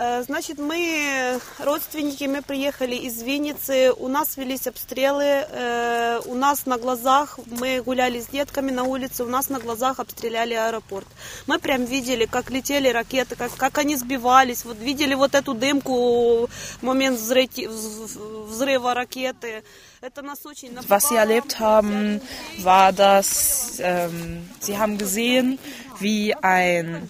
Э, 0.00 0.22
значит, 0.22 0.58
мы 0.58 1.40
родственники, 1.58 2.22
мы 2.24 2.40
приехали 2.40 2.94
из 2.94 3.20
Винницы, 3.20 3.92
у 3.92 4.06
нас 4.06 4.36
велись 4.36 4.68
обстрелы, 4.68 5.24
э, 5.24 6.20
у 6.24 6.34
нас 6.34 6.66
на 6.66 6.78
глазах, 6.78 7.40
мы 7.46 7.82
гуляли 7.82 8.20
с 8.20 8.28
детками 8.28 8.70
на 8.70 8.84
улице, 8.84 9.24
у 9.24 9.28
нас 9.28 9.48
на 9.48 9.58
глазах 9.58 9.98
обстреляли 9.98 10.54
аэропорт. 10.54 11.08
Мы 11.48 11.58
прям 11.58 11.84
видели, 11.84 12.26
как 12.26 12.50
летели 12.50 12.88
ракеты, 12.88 13.34
как, 13.34 13.52
как 13.56 13.78
они 13.78 13.96
sbivались, 13.96 14.64
вот 14.64 14.78
видели 14.78 15.14
вот 15.14 15.34
эту 15.34 15.52
дымку, 15.54 16.48
момент 16.80 17.18
взрыва 17.18 18.94
ракеты. 18.94 19.64
Was 20.00 21.08
sie 21.08 21.16
erlebt 21.16 21.58
haben, 21.58 22.20
war, 22.62 22.92
dass 22.92 23.80
ähm, 23.80 24.48
sie 24.60 24.78
haben 24.78 24.96
gesehen, 24.96 25.58
wie 26.00 26.34
ein 26.34 27.08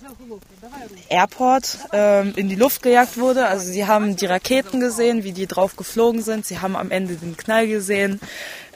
Airport 1.08 1.78
ähm, 1.92 2.32
in 2.36 2.48
die 2.48 2.54
Luft 2.54 2.82
gejagt 2.82 3.18
wurde. 3.18 3.46
Also 3.46 3.70
sie 3.70 3.86
haben 3.86 4.16
die 4.16 4.26
Raketen 4.26 4.80
gesehen, 4.80 5.24
wie 5.24 5.32
die 5.32 5.46
drauf 5.46 5.76
geflogen 5.76 6.22
sind. 6.22 6.46
Sie 6.46 6.58
haben 6.58 6.76
am 6.76 6.90
Ende 6.90 7.14
den 7.14 7.36
Knall 7.36 7.66
gesehen, 7.66 8.20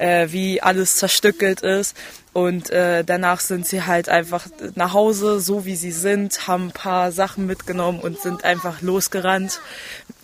äh, 0.02 0.32
wie 0.32 0.60
alles 0.60 0.96
zerstückelt 0.96 1.62
ist. 1.62 1.96
Und 2.32 2.70
äh, 2.70 3.04
danach 3.04 3.40
sind 3.40 3.66
sie 3.66 3.82
halt 3.82 4.08
einfach 4.08 4.46
nach 4.74 4.94
Hause, 4.94 5.38
so 5.38 5.66
wie 5.66 5.76
sie 5.76 5.92
sind, 5.92 6.48
haben 6.48 6.68
ein 6.68 6.72
paar 6.72 7.12
Sachen 7.12 7.46
mitgenommen 7.46 8.00
und 8.00 8.18
sind 8.18 8.42
einfach 8.42 8.80
losgerannt 8.80 9.60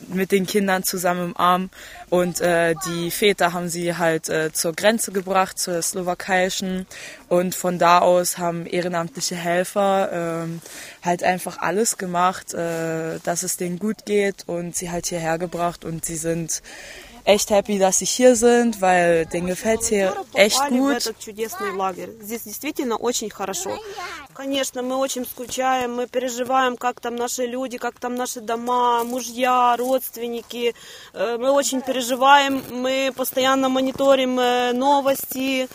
mit 0.08 0.32
den 0.32 0.46
Kindern 0.46 0.84
zusammen 0.84 1.26
im 1.26 1.36
Arm. 1.36 1.68
Und 2.08 2.40
äh, 2.40 2.74
die 2.86 3.10
Väter 3.10 3.52
haben 3.52 3.68
sie 3.68 3.94
halt 3.94 4.30
äh, 4.30 4.50
zur 4.52 4.72
Grenze 4.72 5.12
gebracht, 5.12 5.58
zur 5.58 5.82
slowakischen. 5.82 6.86
Und 7.28 7.54
von 7.54 7.78
da 7.78 7.98
aus 7.98 8.38
haben 8.38 8.64
ehrenamtliche 8.64 9.36
Helfer 9.36 10.46
äh, 10.46 11.04
halt 11.04 11.22
einfach 11.22 11.58
alles 11.58 11.98
gemacht, 11.98 12.54
äh, 12.54 13.18
dass 13.22 13.42
es 13.42 13.58
denen 13.58 13.78
gut 13.78 14.06
geht 14.06 14.44
und 14.46 14.74
sie 14.74 14.90
halt 14.90 15.06
hierher 15.06 15.36
gebracht. 15.36 15.84
Und 15.84 16.06
sie 16.06 16.16
sind 16.16 16.62
echt 17.27 17.49
happy, 17.49 17.79
dass 17.79 17.99
sie 17.99 18.05
hier 18.05 18.35
sind, 18.35 18.81
weil 18.81 19.25
denen 19.25 19.47
gefällt 19.47 19.83
hier 19.85 20.13
echt 20.33 20.61
gut. 20.69 21.01
Здесь 22.21 22.43
действительно 22.43 22.97
очень 22.97 23.29
хорошо. 23.29 23.77
Конечно, 24.33 24.81
мы 24.81 24.95
очень 24.97 25.25
скучаем, 25.25 25.95
мы 25.95 26.07
переживаем, 26.07 26.75
как 26.75 26.99
там 26.99 27.15
наши 27.15 27.45
люди, 27.45 27.77
как 27.77 27.99
там 27.99 28.15
наши 28.15 28.41
дома, 28.41 29.03
мужья, 29.03 29.75
родственники. 29.77 30.73
Мы 31.13 31.51
очень 31.51 31.81
переживаем, 31.81 32.63
мы 32.71 33.11
постоянно 33.15 33.69
мониторим 33.69 34.35
новости. 34.77 35.69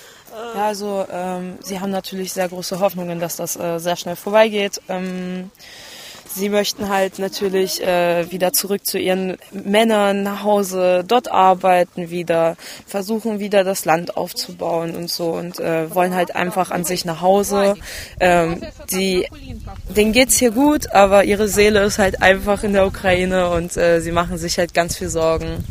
Ja, 0.55 0.69
also 0.69 1.07
ähm, 1.11 1.59
sie 1.63 1.81
haben 1.81 1.91
natürlich 1.91 2.35
sehr 2.35 2.49
große 2.51 2.79
Hoffnungen, 2.81 3.19
dass 3.19 3.37
das 3.37 3.57
äh, 3.57 3.79
sehr 3.79 3.97
schnell 3.97 4.15
vorbeigeht. 4.15 4.79
Ähm, 4.89 5.51
sie 6.34 6.50
möchten 6.50 6.90
halt 6.90 7.20
natürlich 7.20 7.82
äh, 7.82 8.32
wieder 8.32 8.54
zurück 8.54 8.86
zu 8.86 8.98
ihren 8.98 9.38
Männern 9.52 10.24
nach 10.24 10.44
Hause, 10.44 11.04
dort 11.08 11.32
arbeiten 11.32 12.10
wieder, 12.10 12.56
versuchen 12.86 13.40
wieder 13.40 13.64
das 13.64 13.86
Land 13.86 14.18
aufzubauen 14.18 14.96
und 14.96 15.10
so 15.10 15.32
und 15.32 15.60
äh, 15.60 15.94
wollen 15.94 16.16
halt 16.16 16.36
einfach 16.36 16.72
an 16.72 16.84
sich 16.84 17.06
nach 17.06 17.22
Hause. 17.22 17.76
Ähm, 18.20 18.62
die, 18.92 19.28
denen 19.96 20.12
geht's 20.12 20.38
hier 20.38 20.52
gut, 20.52 20.92
aber 20.92 21.24
ihre 21.24 21.48
Seele 21.48 21.84
ist 21.84 22.00
halt 22.00 22.22
einfach 22.22 22.64
in 22.64 22.74
der 22.74 22.88
Ukraine 22.88 23.50
und 23.50 23.78
äh, 23.78 24.02
sie 24.02 24.12
machen 24.12 24.38
sich 24.38 24.58
halt 24.58 24.74
ganz 24.74 24.98
viel 24.98 25.10
Sorgen 25.10 25.64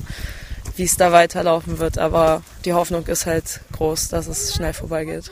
wie 0.77 0.85
es 0.85 0.97
da 0.97 1.13
weiterlaufen 1.13 1.79
wird. 1.79 1.99
Aber 1.99 2.43
die 2.65 2.73
Hoffnung 2.73 3.07
ist 3.07 3.27
halt 3.27 3.61
groß, 3.73 4.09
dass 4.09 4.27
es 4.27 4.55
schnell 4.55 4.73
vorbeigeht. 4.73 5.31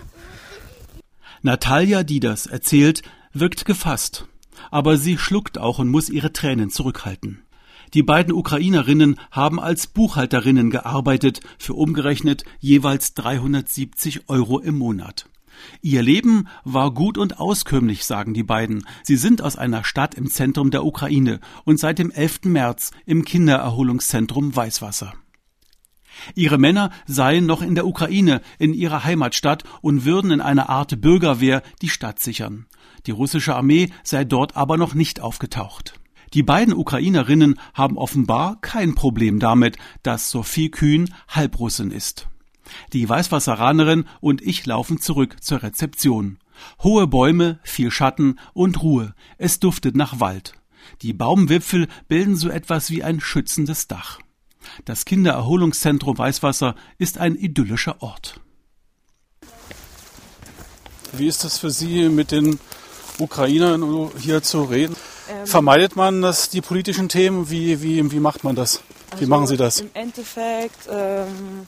Natalia, 1.43 2.03
die 2.03 2.21
das 2.21 2.47
erzählt, 2.47 3.03
wirkt 3.33 3.65
gefasst. 3.65 4.27
Aber 4.71 4.97
sie 4.97 5.19
schluckt 5.19 5.59
auch 5.59 5.79
und 5.79 5.89
muss 5.89 6.09
ihre 6.09 6.33
Tränen 6.33 6.71
zurückhalten. 6.71 7.43
Die 7.95 8.03
beiden 8.03 8.33
Ukrainerinnen 8.33 9.17
haben 9.31 9.59
als 9.59 9.89
Buchhalterinnen 9.89 10.71
gearbeitet, 10.71 11.41
für 11.59 11.75
umgerechnet 11.75 12.45
jeweils 12.61 13.15
370 13.15 14.29
Euro 14.29 14.61
im 14.61 14.79
Monat. 14.79 15.27
Ihr 15.83 16.03
Leben 16.03 16.49
war 16.65 16.93
gut 16.93 17.19
und 17.19 17.39
auskömmlich, 17.41 18.05
sagen 18.05 18.33
die 18.33 18.43
beiden. 18.43 18.87
Sie 19.03 19.17
sind 19.17 19.43
aus 19.43 19.57
einer 19.57 19.85
Stadt 19.85 20.15
im 20.15 20.31
Zentrum 20.31 20.71
der 20.71 20.85
Ukraine 20.85 21.41
und 21.65 21.79
seit 21.79 21.99
dem 21.99 22.11
11. 22.11 22.45
März 22.45 22.93
im 23.07 23.25
Kindererholungszentrum 23.25 24.55
Weißwasser. 24.55 25.15
Ihre 26.35 26.59
Männer 26.59 26.91
seien 27.07 27.47
noch 27.47 27.63
in 27.63 27.75
der 27.75 27.87
Ukraine, 27.87 28.43
in 28.59 28.75
ihrer 28.75 29.05
Heimatstadt 29.05 29.65
und 29.81 30.05
würden 30.05 30.31
in 30.31 30.41
einer 30.41 30.69
Art 30.69 31.01
Bürgerwehr 31.01 31.63
die 31.83 31.89
Stadt 31.89 32.21
sichern. 32.21 32.67
Die 33.07 33.11
russische 33.11 33.57
Armee 33.57 33.91
sei 34.03 34.25
dort 34.25 34.57
aber 34.57 34.77
noch 34.77 34.95
nicht 34.95 35.21
aufgetaucht. 35.21 35.95
Die 36.33 36.43
beiden 36.43 36.75
Ukrainerinnen 36.75 37.59
haben 37.75 37.99
offenbar 37.99 38.61
kein 38.61 38.95
Problem 38.95 39.41
damit, 39.41 39.77
dass 40.03 40.31
Sophie 40.31 40.71
Kühn 40.71 41.13
Halbrussin 41.29 41.91
ist. 41.91 42.29
Die 42.93 43.09
Weißwasseranerin 43.09 44.05
und 44.21 44.41
ich 44.41 44.65
laufen 44.65 45.01
zurück 45.01 45.43
zur 45.43 45.63
Rezeption. 45.63 46.39
Hohe 46.83 47.09
Bäume, 47.09 47.59
viel 47.65 47.91
Schatten 47.91 48.39
und 48.53 48.83
Ruhe. 48.83 49.15
Es 49.39 49.59
duftet 49.59 49.97
nach 49.97 50.21
Wald. 50.21 50.53
Die 51.03 51.13
Baumwipfel 51.13 51.89
bilden 52.07 52.37
so 52.37 52.49
etwas 52.49 52.91
wie 52.91 53.03
ein 53.03 53.21
schützendes 53.21 53.89
Dach. 53.89 54.21
Das 54.85 55.05
Kindererholungszentrum 55.05 56.19
Weißwasser 56.19 56.75
ist 56.99 57.19
ein 57.19 57.35
idyllischer 57.35 58.03
Ort. 58.03 58.41
Wie 61.13 61.27
ist 61.27 61.43
das 61.43 61.59
für 61.59 61.71
Sie, 61.71 62.09
mit 62.09 62.31
den 62.31 62.61
Ukrainern 63.19 64.11
hier 64.19 64.43
zu 64.43 64.65
reden? 64.65 64.97
Ähm, 65.31 65.47
Vermeidet 65.47 65.97
man 65.97 66.23
das, 66.23 66.51
die 66.51 66.61
politischen 66.61 67.09
Themen? 67.09 67.51
Wie, 67.51 67.83
wie, 67.83 68.11
wie 68.11 68.21
macht 68.21 68.45
man 68.45 68.57
das? 68.57 68.81
Wie 69.11 69.21
also 69.21 69.27
machen 69.27 69.47
Sie 69.47 69.57
das? 69.57 69.81
Im 69.81 69.91
Endeffekt, 69.95 70.89
ähm, 70.91 71.67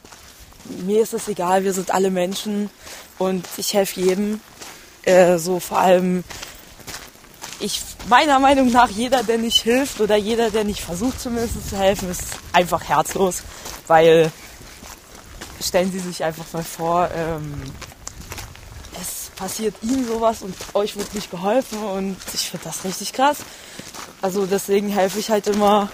mir 0.87 1.02
ist 1.02 1.12
es 1.12 1.28
egal, 1.28 1.64
wir 1.64 1.72
sind 1.72 1.92
alle 1.92 2.11
Menschen 2.11 2.70
und 3.18 3.46
ich 3.56 3.75
helfe 3.75 4.00
jedem. 4.00 4.40
Äh, 5.04 5.38
so 5.38 5.58
vor 5.58 5.78
allem 5.78 6.22
ich 7.62 7.80
meiner 8.08 8.38
Meinung 8.38 8.70
nach, 8.70 8.90
jeder, 8.90 9.22
der 9.22 9.38
nicht 9.38 9.62
hilft 9.62 10.00
oder 10.00 10.16
jeder, 10.16 10.50
der 10.50 10.64
nicht 10.64 10.80
versucht 10.80 11.20
zumindest 11.20 11.70
zu 11.70 11.78
helfen, 11.78 12.11
ist 12.11 12.25
einfach 12.52 12.88
herzlos. 12.88 13.42
Weil 13.87 14.30
stellen 15.61 15.92
Sie 15.92 16.00
sich 16.00 16.25
einfach 16.25 16.44
mal 16.52 16.64
vor, 16.64 17.08
ähm, 17.14 17.62
passiert 19.42 19.75
Ihnen 19.82 20.06
sowas 20.06 20.42
und 20.42 20.54
euch 20.72 20.96
wird 20.96 21.14
nicht 21.14 21.28
geholfen 21.28 21.82
und 21.82 22.16
ich 22.32 22.49
finde 22.49 22.64
das 22.66 22.84
richtig 22.84 23.12
krass. 23.12 23.38
Also 24.20 24.46
deswegen 24.46 24.88
helfe 24.88 25.18
ich 25.18 25.30
halt 25.30 25.49
immer 25.49 25.88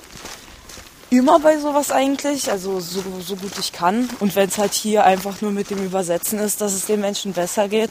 immer 1.09 1.41
bei 1.41 1.59
sowas 1.59 1.91
eigentlich, 1.91 2.51
also 2.51 2.79
so, 2.79 3.03
so 3.21 3.37
gut 3.37 3.53
ich 3.59 3.73
kann. 3.73 4.11
Und 4.21 4.37
wenn 4.37 4.51
es 4.51 4.59
halt 4.59 4.75
hier 4.75 5.05
einfach 5.05 5.41
nur 5.41 5.51
mit 5.51 5.71
dem 5.71 5.83
Übersetzen 5.83 6.39
ist, 6.39 6.61
dass 6.61 6.75
es 6.75 6.85
den 6.85 7.01
Menschen 7.01 7.33
besser 7.33 7.69
geht, 7.69 7.91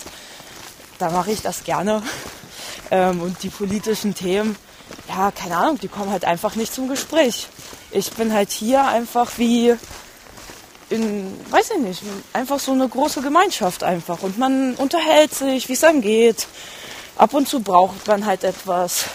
dann 0.99 1.11
mache 1.13 1.31
ich 1.31 1.41
das 1.41 1.63
gerne. 1.63 2.03
Ähm, 2.89 3.21
und 3.21 3.43
die 3.43 3.49
politischen 3.49 4.15
Themen, 4.15 4.55
ja, 5.09 5.29
keine 5.31 5.57
Ahnung, 5.57 5.77
die 5.77 5.89
kommen 5.89 6.09
halt 6.09 6.23
einfach 6.23 6.55
nicht 6.55 6.73
zum 6.73 6.87
Gespräch. 6.87 7.49
Ich 7.91 8.11
bin 8.11 8.31
halt 8.31 8.49
hier 8.49 8.85
einfach 8.85 9.31
wie 9.37 9.75
in, 10.89 11.33
weiß 11.49 11.71
ich 11.75 11.81
nicht, 11.81 12.03
einfach 12.33 12.59
so 12.59 12.71
eine 12.71 12.87
große 12.87 13.21
Gemeinschaft 13.21 13.83
einfach. 13.83 14.21
Und 14.23 14.37
man 14.37 14.75
unterhält 14.75 15.33
sich, 15.33 15.67
wie 15.69 15.73
es 15.73 15.83
einem 15.83 16.01
geht. 16.01 16.47
Ab 17.17 17.33
und 17.33 17.47
zu 17.47 17.59
braucht 17.61 18.07
man 18.07 18.25
halt 18.25 18.43
etwas. 18.43 19.05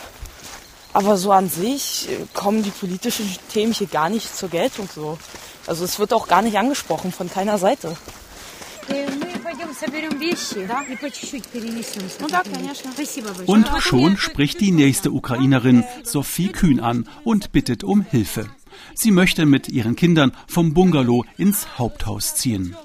Aber 0.92 1.16
so 1.16 1.32
an 1.32 1.48
sich 1.48 2.08
kommen 2.34 2.62
die 2.62 2.70
politischen 2.70 3.34
Themen 3.50 3.72
hier 3.72 3.86
gar 3.86 4.10
nicht 4.10 4.36
zur 4.36 4.50
Geltung 4.50 4.88
so. 4.94 5.18
Also 5.66 5.84
es 5.84 5.98
wird 5.98 6.12
auch 6.12 6.28
gar 6.28 6.42
nicht 6.42 6.58
angesprochen 6.58 7.12
von 7.12 7.30
keiner 7.30 7.56
Seite. 7.58 7.96
Und 13.46 13.68
schon 13.78 14.16
spricht 14.18 14.60
die 14.60 14.70
nächste 14.72 15.12
Ukrainerin 15.12 15.84
Sophie 16.02 16.48
Kühn 16.48 16.80
an 16.80 17.08
und 17.24 17.52
bittet 17.52 17.84
um 17.84 18.02
Hilfe. 18.02 18.50
Sie 18.94 19.10
möchte 19.10 19.46
mit 19.46 19.68
ihren 19.68 19.96
Kindern 19.96 20.32
vom 20.46 20.74
Bungalow 20.74 21.24
ins 21.36 21.78
Haupthaus 21.78 22.34
ziehen. 22.34 22.76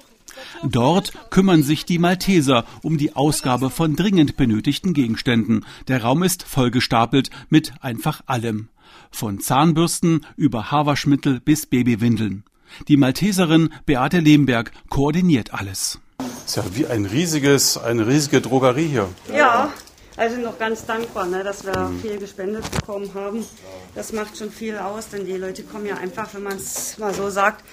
Dort 0.62 1.12
kümmern 1.30 1.62
sich 1.62 1.84
die 1.84 1.98
Malteser 1.98 2.64
um 2.82 2.98
die 2.98 3.14
Ausgabe 3.14 3.70
von 3.70 3.96
dringend 3.96 4.36
benötigten 4.36 4.92
Gegenständen. 4.94 5.64
Der 5.88 6.02
Raum 6.02 6.22
ist 6.22 6.42
vollgestapelt 6.42 7.30
mit 7.48 7.72
einfach 7.80 8.22
allem. 8.26 8.68
Von 9.10 9.40
Zahnbürsten 9.40 10.26
über 10.36 10.70
Haarwaschmittel 10.70 11.40
bis 11.40 11.66
Babywindeln. 11.66 12.44
Die 12.88 12.96
Malteserin 12.96 13.70
Beate 13.86 14.20
Lehmberg 14.20 14.72
koordiniert 14.90 15.54
alles. 15.54 16.00
Das 16.18 16.28
ist 16.46 16.56
ja 16.56 16.64
wie 16.76 16.86
ein 16.86 17.06
riesiges, 17.06 17.78
eine 17.78 18.06
riesige 18.06 18.40
Drogerie 18.40 18.88
hier. 18.88 19.08
Ja, 19.34 19.72
also 20.18 20.36
noch 20.36 20.58
ganz 20.58 20.84
dankbar, 20.84 21.26
ne, 21.26 21.44
dass 21.44 21.64
wir 21.64 21.78
mhm. 21.78 22.00
viel 22.00 22.18
gespendet 22.18 22.68
bekommen 22.72 23.10
haben. 23.14 23.46
Das 23.94 24.12
macht 24.12 24.36
schon 24.36 24.50
viel 24.50 24.76
aus, 24.76 25.08
denn 25.08 25.24
die 25.24 25.36
Leute 25.36 25.62
kommen 25.62 25.86
ja 25.86 25.96
einfach, 25.96 26.34
wenn 26.34 26.42
man 26.42 26.56
es 26.56 26.98
mal 26.98 27.14
so 27.14 27.30
sagt, 27.30 27.64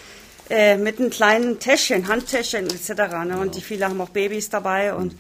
äh, 0.50 0.78
mit 0.78 1.00
einem 1.00 1.10
kleinen 1.10 1.60
Täschchen, 1.60 2.08
Handtäschchen 2.08 2.68
etc. 2.68 2.90
Ne? 3.26 3.40
Und 3.40 3.56
die 3.56 3.62
viele 3.62 3.86
haben 3.86 4.00
auch 4.00 4.10
Babys 4.10 4.50
dabei 4.50 4.94
und 4.94 5.16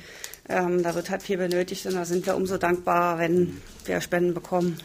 ähm, 0.47 0.83
da 0.83 0.93
wird 0.93 1.09
halt 1.09 1.23
viel 1.23 1.37
benötigt 1.37 1.87
und 1.87 1.95
da 1.95 2.05
sind 2.05 2.27
wir 2.27 2.35
umso 2.35 2.57
dankbarer, 2.57 3.17
wenn 3.17 3.59
wir 3.85 3.99
Spenden 4.01 4.35
bekommen. 4.35 4.79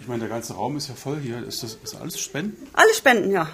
Ich 0.00 0.06
meine, 0.06 0.20
der 0.20 0.28
ganze 0.28 0.52
Raum 0.52 0.76
ist 0.76 0.88
ja 0.88 0.94
voll 0.94 1.18
hier. 1.20 1.42
Ist 1.46 1.62
das 1.62 1.78
ist 1.82 1.94
alles 1.94 2.20
Spenden? 2.20 2.68
Alles 2.74 2.98
Spenden, 2.98 3.30
ja. 3.30 3.48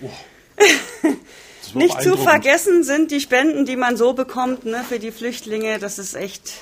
Oh. 0.00 0.08
Nicht 1.74 2.00
zu 2.00 2.16
vergessen 2.16 2.84
sind 2.84 3.10
die 3.10 3.20
Spenden, 3.20 3.66
die 3.66 3.76
man 3.76 3.98
so 3.98 4.14
bekommt 4.14 4.64
ne, 4.64 4.82
für 4.88 4.98
die 4.98 5.10
Flüchtlinge. 5.10 5.78
Das 5.78 5.98
ist 5.98 6.14
echt 6.14 6.54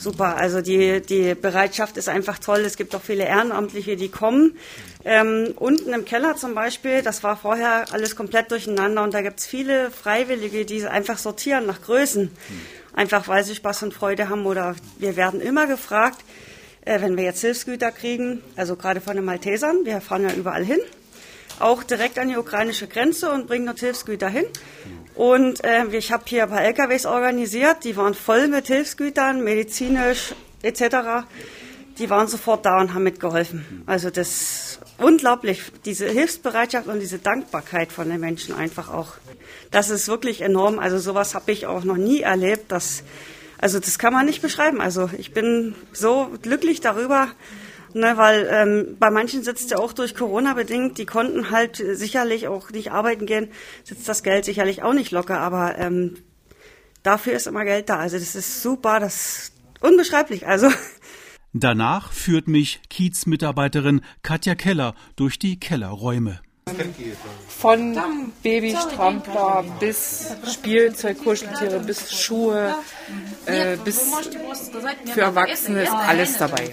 super. 0.00 0.36
Also 0.36 0.60
die, 0.60 1.00
die 1.00 1.34
Bereitschaft 1.34 1.96
ist 1.96 2.08
einfach 2.08 2.38
toll. 2.38 2.60
Es 2.60 2.76
gibt 2.76 2.94
auch 2.94 3.02
viele 3.02 3.24
Ehrenamtliche, 3.24 3.96
die 3.96 4.08
kommen. 4.08 4.56
Ähm, 5.04 5.54
unten 5.56 5.92
im 5.92 6.04
Keller 6.04 6.36
zum 6.36 6.54
Beispiel, 6.54 7.02
das 7.02 7.22
war 7.22 7.36
vorher 7.36 7.86
alles 7.92 8.16
komplett 8.16 8.50
durcheinander 8.50 9.02
und 9.02 9.14
da 9.14 9.22
gibt 9.22 9.40
es 9.40 9.46
viele 9.46 9.90
Freiwillige, 9.90 10.64
die 10.64 10.84
einfach 10.86 11.18
sortieren 11.18 11.66
nach 11.66 11.82
Größen. 11.82 12.30
Einfach 12.92 13.28
weil 13.28 13.44
sie 13.44 13.54
Spaß 13.54 13.84
und 13.84 13.94
Freude 13.94 14.28
haben 14.28 14.46
oder 14.46 14.74
wir 14.98 15.16
werden 15.16 15.40
immer 15.40 15.66
gefragt, 15.66 16.18
äh, 16.84 17.00
wenn 17.00 17.16
wir 17.16 17.24
jetzt 17.24 17.40
Hilfsgüter 17.40 17.92
kriegen, 17.92 18.42
also 18.56 18.76
gerade 18.76 19.00
von 19.00 19.16
den 19.16 19.24
Maltesern, 19.24 19.84
wir 19.84 20.00
fahren 20.00 20.22
ja 20.22 20.32
überall 20.32 20.64
hin 20.64 20.80
auch 21.60 21.82
direkt 21.82 22.18
an 22.18 22.28
die 22.28 22.36
ukrainische 22.36 22.88
Grenze 22.88 23.30
und 23.30 23.46
bringen 23.46 23.66
dort 23.66 23.80
Hilfsgüter 23.80 24.28
hin. 24.28 24.46
Und 25.20 25.62
äh, 25.64 25.84
ich 25.94 26.12
habe 26.12 26.24
hier 26.26 26.44
ein 26.44 26.48
paar 26.48 26.62
LKWs 26.62 27.04
organisiert, 27.04 27.84
die 27.84 27.94
waren 27.94 28.14
voll 28.14 28.48
mit 28.48 28.68
Hilfsgütern, 28.68 29.44
medizinisch 29.44 30.34
etc. 30.62 31.26
Die 31.98 32.08
waren 32.08 32.26
sofort 32.26 32.64
da 32.64 32.80
und 32.80 32.94
haben 32.94 33.02
mitgeholfen. 33.02 33.82
Also 33.84 34.08
das 34.08 34.28
ist 34.28 34.80
unglaublich, 34.96 35.60
diese 35.84 36.08
Hilfsbereitschaft 36.08 36.88
und 36.88 37.00
diese 37.00 37.18
Dankbarkeit 37.18 37.92
von 37.92 38.08
den 38.08 38.18
Menschen 38.18 38.54
einfach 38.54 38.88
auch. 38.88 39.12
Das 39.70 39.90
ist 39.90 40.08
wirklich 40.08 40.40
enorm. 40.40 40.78
Also 40.78 40.96
sowas 40.96 41.34
habe 41.34 41.52
ich 41.52 41.66
auch 41.66 41.84
noch 41.84 41.98
nie 41.98 42.22
erlebt. 42.22 42.72
Dass, 42.72 43.02
also 43.58 43.78
das 43.78 43.98
kann 43.98 44.14
man 44.14 44.24
nicht 44.24 44.40
beschreiben. 44.40 44.80
Also 44.80 45.10
ich 45.18 45.34
bin 45.34 45.74
so 45.92 46.30
glücklich 46.40 46.80
darüber, 46.80 47.28
Ne, 47.92 48.16
weil 48.16 48.48
ähm, 48.50 48.96
bei 49.00 49.10
manchen 49.10 49.42
sitzt 49.42 49.72
ja 49.72 49.78
auch 49.78 49.92
durch 49.92 50.14
Corona 50.14 50.54
bedingt, 50.54 50.98
die 50.98 51.06
konnten 51.06 51.50
halt 51.50 51.76
sicherlich 51.76 52.46
auch 52.46 52.70
nicht 52.70 52.92
arbeiten 52.92 53.26
gehen, 53.26 53.48
sitzt 53.82 54.08
das 54.08 54.22
Geld 54.22 54.44
sicherlich 54.44 54.82
auch 54.82 54.92
nicht 54.92 55.10
locker, 55.10 55.40
aber 55.40 55.76
ähm, 55.78 56.16
dafür 57.02 57.32
ist 57.32 57.48
immer 57.48 57.64
Geld 57.64 57.88
da. 57.88 57.96
Also 57.96 58.18
das 58.18 58.36
ist 58.36 58.62
super, 58.62 59.00
das 59.00 59.14
ist 59.14 59.52
unbeschreiblich. 59.80 60.46
Also 60.46 60.68
Danach 61.52 62.12
führt 62.12 62.46
mich 62.46 62.80
Kiez-Mitarbeiterin 62.90 64.02
Katja 64.22 64.54
Keller 64.54 64.94
durch 65.16 65.38
die 65.38 65.58
Kellerräume. 65.58 66.40
Von 67.48 67.98
Babystrampler 68.42 69.64
bis 69.78 70.26
Spielzeug, 70.52 71.22
Kuscheltiere, 71.22 71.80
bis 71.80 72.12
Schuhe, 72.12 72.74
äh, 73.46 73.76
bis 73.84 74.10
für 75.12 75.20
Erwachsene 75.22 75.82
ist 75.82 75.92
alles 75.92 76.38
dabei. 76.38 76.70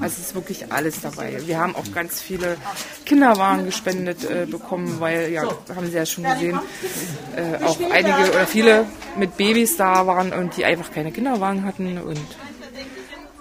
Also 0.00 0.14
es 0.18 0.18
ist 0.18 0.34
wirklich 0.34 0.72
alles 0.72 1.00
dabei. 1.00 1.38
Wir 1.46 1.58
haben 1.58 1.76
auch 1.76 1.90
ganz 1.94 2.20
viele 2.20 2.56
Kinderwagen 3.04 3.66
gespendet 3.66 4.24
äh, 4.24 4.46
bekommen, 4.46 5.00
weil, 5.00 5.30
ja, 5.32 5.42
haben 5.74 5.86
Sie 5.86 5.96
ja 5.96 6.06
schon 6.06 6.24
gesehen, 6.24 6.58
äh, 7.36 7.64
auch 7.64 7.78
einige 7.90 8.30
oder 8.30 8.46
viele 8.46 8.86
mit 9.16 9.36
Babys 9.36 9.76
da 9.76 10.06
waren 10.06 10.32
und 10.32 10.56
die 10.56 10.64
einfach 10.64 10.90
keine 10.92 11.12
Kinderwagen 11.12 11.64
hatten 11.64 11.98
und 11.98 12.18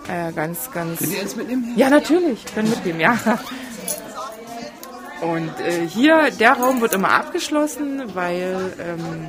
äh, 0.07 0.31
ganz, 0.33 0.69
ganz. 0.71 0.99
Können 0.99 1.11
Sie 1.11 1.19
eins 1.19 1.35
mitnehmen? 1.35 1.73
Ja, 1.75 1.89
natürlich, 1.89 2.45
können 2.53 2.69
mitnehmen, 2.69 2.99
ja. 2.99 3.17
Und 5.23 5.51
äh, 5.59 5.87
hier, 5.87 6.31
der 6.31 6.53
Raum 6.53 6.81
wird 6.81 6.93
immer 6.93 7.11
abgeschlossen, 7.11 8.03
weil 8.13 8.73
ähm, 8.79 9.27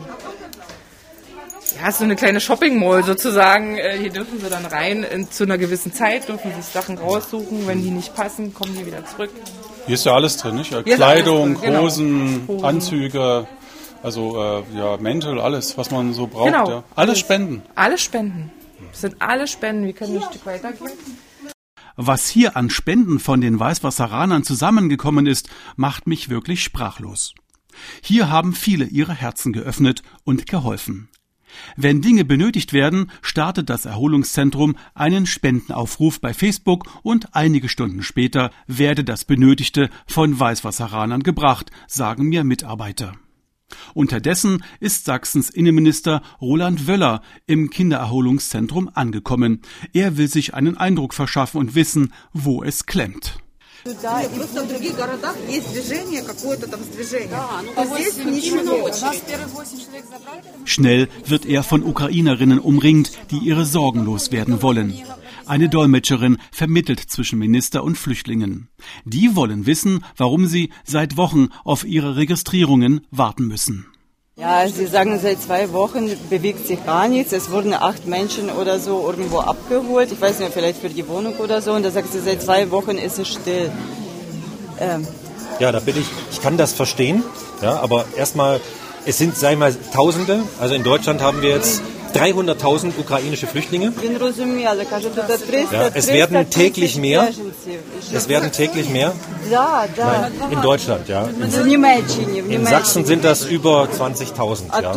ja, 1.80 1.88
ist 1.88 1.98
so 1.98 2.04
eine 2.04 2.16
kleine 2.16 2.40
Shopping 2.40 2.78
Mall 2.78 3.04
sozusagen. 3.04 3.76
Äh, 3.76 3.98
hier 3.98 4.10
dürfen 4.10 4.40
sie 4.40 4.48
dann 4.48 4.64
rein 4.66 5.04
in, 5.04 5.30
zu 5.30 5.44
einer 5.44 5.58
gewissen 5.58 5.92
Zeit, 5.92 6.28
dürfen 6.28 6.52
sich 6.54 6.64
Sachen 6.64 6.98
raussuchen. 6.98 7.66
Wenn 7.66 7.82
die 7.82 7.90
nicht 7.90 8.14
passen, 8.14 8.52
kommen 8.52 8.76
die 8.76 8.86
wieder 8.86 9.04
zurück. 9.06 9.30
Hier 9.86 9.94
ist 9.94 10.04
ja 10.04 10.14
alles 10.14 10.36
drin, 10.36 10.56
nicht? 10.56 10.70
Kleidung, 10.84 11.54
drin, 11.54 11.62
genau. 11.62 11.82
Hosen, 11.82 12.44
Hosen, 12.48 12.64
Anzüge, 12.64 13.46
also 14.02 14.42
äh, 14.42 14.78
ja, 14.78 14.96
Mäntel, 14.96 15.40
alles, 15.40 15.78
was 15.78 15.90
man 15.90 16.12
so 16.12 16.26
braucht. 16.26 16.52
Genau, 16.52 16.68
ja. 16.68 16.84
Alles 16.96 17.18
spenden. 17.18 17.62
Alles 17.74 18.00
spenden. 18.00 18.50
Das 18.90 19.00
sind 19.00 19.16
alle 19.18 19.46
Spenden. 19.46 19.86
Wir 19.86 19.92
können 19.92 20.16
ein 20.16 20.22
Stück 20.22 20.46
weitergehen. 20.46 20.92
Was 21.96 22.28
hier 22.28 22.56
an 22.56 22.70
Spenden 22.70 23.20
von 23.20 23.40
den 23.40 23.58
Weißwasseranern 23.58 24.42
zusammengekommen 24.42 25.26
ist, 25.26 25.48
macht 25.76 26.06
mich 26.06 26.28
wirklich 26.28 26.62
sprachlos. 26.62 27.34
Hier 28.02 28.30
haben 28.30 28.52
viele 28.52 28.86
ihre 28.86 29.14
Herzen 29.14 29.52
geöffnet 29.52 30.02
und 30.24 30.46
geholfen. 30.46 31.08
Wenn 31.76 32.00
Dinge 32.00 32.24
benötigt 32.24 32.72
werden, 32.72 33.12
startet 33.22 33.70
das 33.70 33.84
Erholungszentrum 33.84 34.76
einen 34.94 35.26
Spendenaufruf 35.26 36.20
bei 36.20 36.34
Facebook 36.34 36.86
und 37.02 37.34
einige 37.34 37.68
Stunden 37.68 38.02
später 38.02 38.50
werde 38.66 39.04
das 39.04 39.24
Benötigte 39.24 39.88
von 40.06 40.38
Weißwasseranern 40.38 41.22
gebracht, 41.22 41.70
sagen 41.86 42.28
mir 42.28 42.42
Mitarbeiter. 42.42 43.12
Unterdessen 43.94 44.64
ist 44.80 45.04
Sachsens 45.04 45.50
Innenminister 45.50 46.22
Roland 46.40 46.86
Wöller 46.86 47.22
im 47.46 47.70
Kindererholungszentrum 47.70 48.90
angekommen. 48.94 49.62
Er 49.92 50.16
will 50.16 50.28
sich 50.28 50.54
einen 50.54 50.76
Eindruck 50.76 51.14
verschaffen 51.14 51.58
und 51.58 51.74
wissen, 51.74 52.12
wo 52.32 52.62
es 52.62 52.86
klemmt. 52.86 53.38
Schnell 60.64 61.08
wird 61.26 61.46
er 61.46 61.62
von 61.62 61.82
Ukrainerinnen 61.82 62.58
umringt, 62.58 63.12
die 63.30 63.38
ihre 63.38 63.66
Sorgen 63.66 64.04
loswerden 64.04 64.62
wollen. 64.62 64.94
Eine 65.46 65.68
Dolmetscherin 65.68 66.38
vermittelt 66.52 67.00
zwischen 67.00 67.38
Minister 67.38 67.84
und 67.84 67.96
Flüchtlingen. 67.96 68.68
Die 69.04 69.36
wollen 69.36 69.66
wissen, 69.66 70.04
warum 70.16 70.46
sie 70.46 70.70
seit 70.84 71.16
Wochen 71.16 71.48
auf 71.64 71.84
ihre 71.84 72.16
Registrierungen 72.16 73.02
warten 73.10 73.46
müssen. 73.46 73.86
Ja, 74.36 74.66
Sie 74.66 74.86
sagen, 74.86 75.16
seit 75.20 75.40
zwei 75.40 75.72
Wochen 75.72 76.10
bewegt 76.28 76.66
sich 76.66 76.84
gar 76.84 77.06
nichts. 77.06 77.32
Es 77.32 77.52
wurden 77.52 77.72
acht 77.72 78.08
Menschen 78.08 78.50
oder 78.50 78.80
so 78.80 79.06
irgendwo 79.06 79.38
abgeholt. 79.38 80.10
Ich 80.10 80.20
weiß 80.20 80.40
nicht, 80.40 80.52
vielleicht 80.52 80.80
für 80.80 80.88
die 80.88 81.06
Wohnung 81.06 81.36
oder 81.36 81.62
so. 81.62 81.72
Und 81.72 81.84
da 81.84 81.92
sagt 81.92 82.12
sie, 82.12 82.18
seit 82.18 82.42
zwei 82.42 82.72
Wochen 82.72 82.98
ist 82.98 83.18
es 83.20 83.28
still. 83.28 83.70
Ähm. 84.80 85.06
Ja, 85.60 85.70
da 85.70 85.78
bin 85.78 85.96
ich, 85.96 86.06
ich 86.32 86.40
kann 86.40 86.56
das 86.56 86.72
verstehen. 86.72 87.22
Ja, 87.62 87.78
aber 87.78 88.06
erstmal, 88.16 88.60
es 89.06 89.18
sind, 89.18 89.36
sagen 89.36 89.60
wir 89.60 89.70
mal, 89.70 89.76
Tausende. 89.92 90.42
Also 90.58 90.74
in 90.74 90.82
Deutschland 90.82 91.22
haben 91.22 91.40
wir 91.40 91.50
jetzt 91.50 91.80
300.000 92.14 92.92
ukrainische 92.98 93.46
Flüchtlinge. 93.46 93.92
Ja, 95.72 95.90
es 95.94 96.08
werden 96.08 96.50
täglich 96.50 96.96
mehr. 96.96 97.28
Es 98.12 98.28
werden 98.28 98.52
täglich 98.52 98.88
mehr. 98.88 99.12
Nein, 99.50 100.32
in 100.50 100.62
Deutschland, 100.62 101.08
ja. 101.08 101.26
In, 101.26 102.50
in 102.50 102.66
Sachsen 102.66 103.04
sind 103.04 103.24
das 103.24 103.44
über 103.44 103.84
20.000. 103.84 104.82
Ja. 104.82 104.94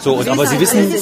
So, 0.00 0.14
und, 0.14 0.28
aber 0.28 0.46
Sie 0.46 0.60
wissen... 0.60 0.92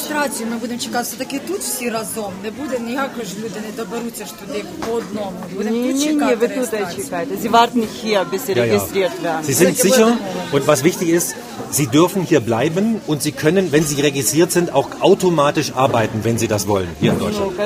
Sie 7.41 7.53
warten 7.53 7.81
nicht 7.81 7.93
hier, 8.01 8.25
bis 8.25 8.47
Sie 8.47 8.53
registriert 8.53 9.23
werden. 9.23 9.45
Sie 9.45 9.53
sind 9.53 9.77
sicher 9.77 10.17
und 10.53 10.67
was 10.67 10.85
wichtig 10.85 11.09
ist, 11.09 11.35
Sie 11.75 11.89
dürfen 11.89 12.23
hier 12.23 12.39
bleiben 12.41 13.01
und 13.09 13.21
Sie 13.21 13.33
können, 13.33 13.73
wenn 13.73 13.83
Sie 13.85 14.01
registriert 14.01 14.53
sind, 14.53 14.73
auch 14.73 14.89
automatisch 15.01 15.73
arbeiten, 15.75 16.21
wenn 16.23 16.39
Sie 16.39 16.47
das 16.47 16.69
wollen, 16.69 16.87
hier 17.01 17.13
in 17.13 17.19
Deutschland. 17.19 17.59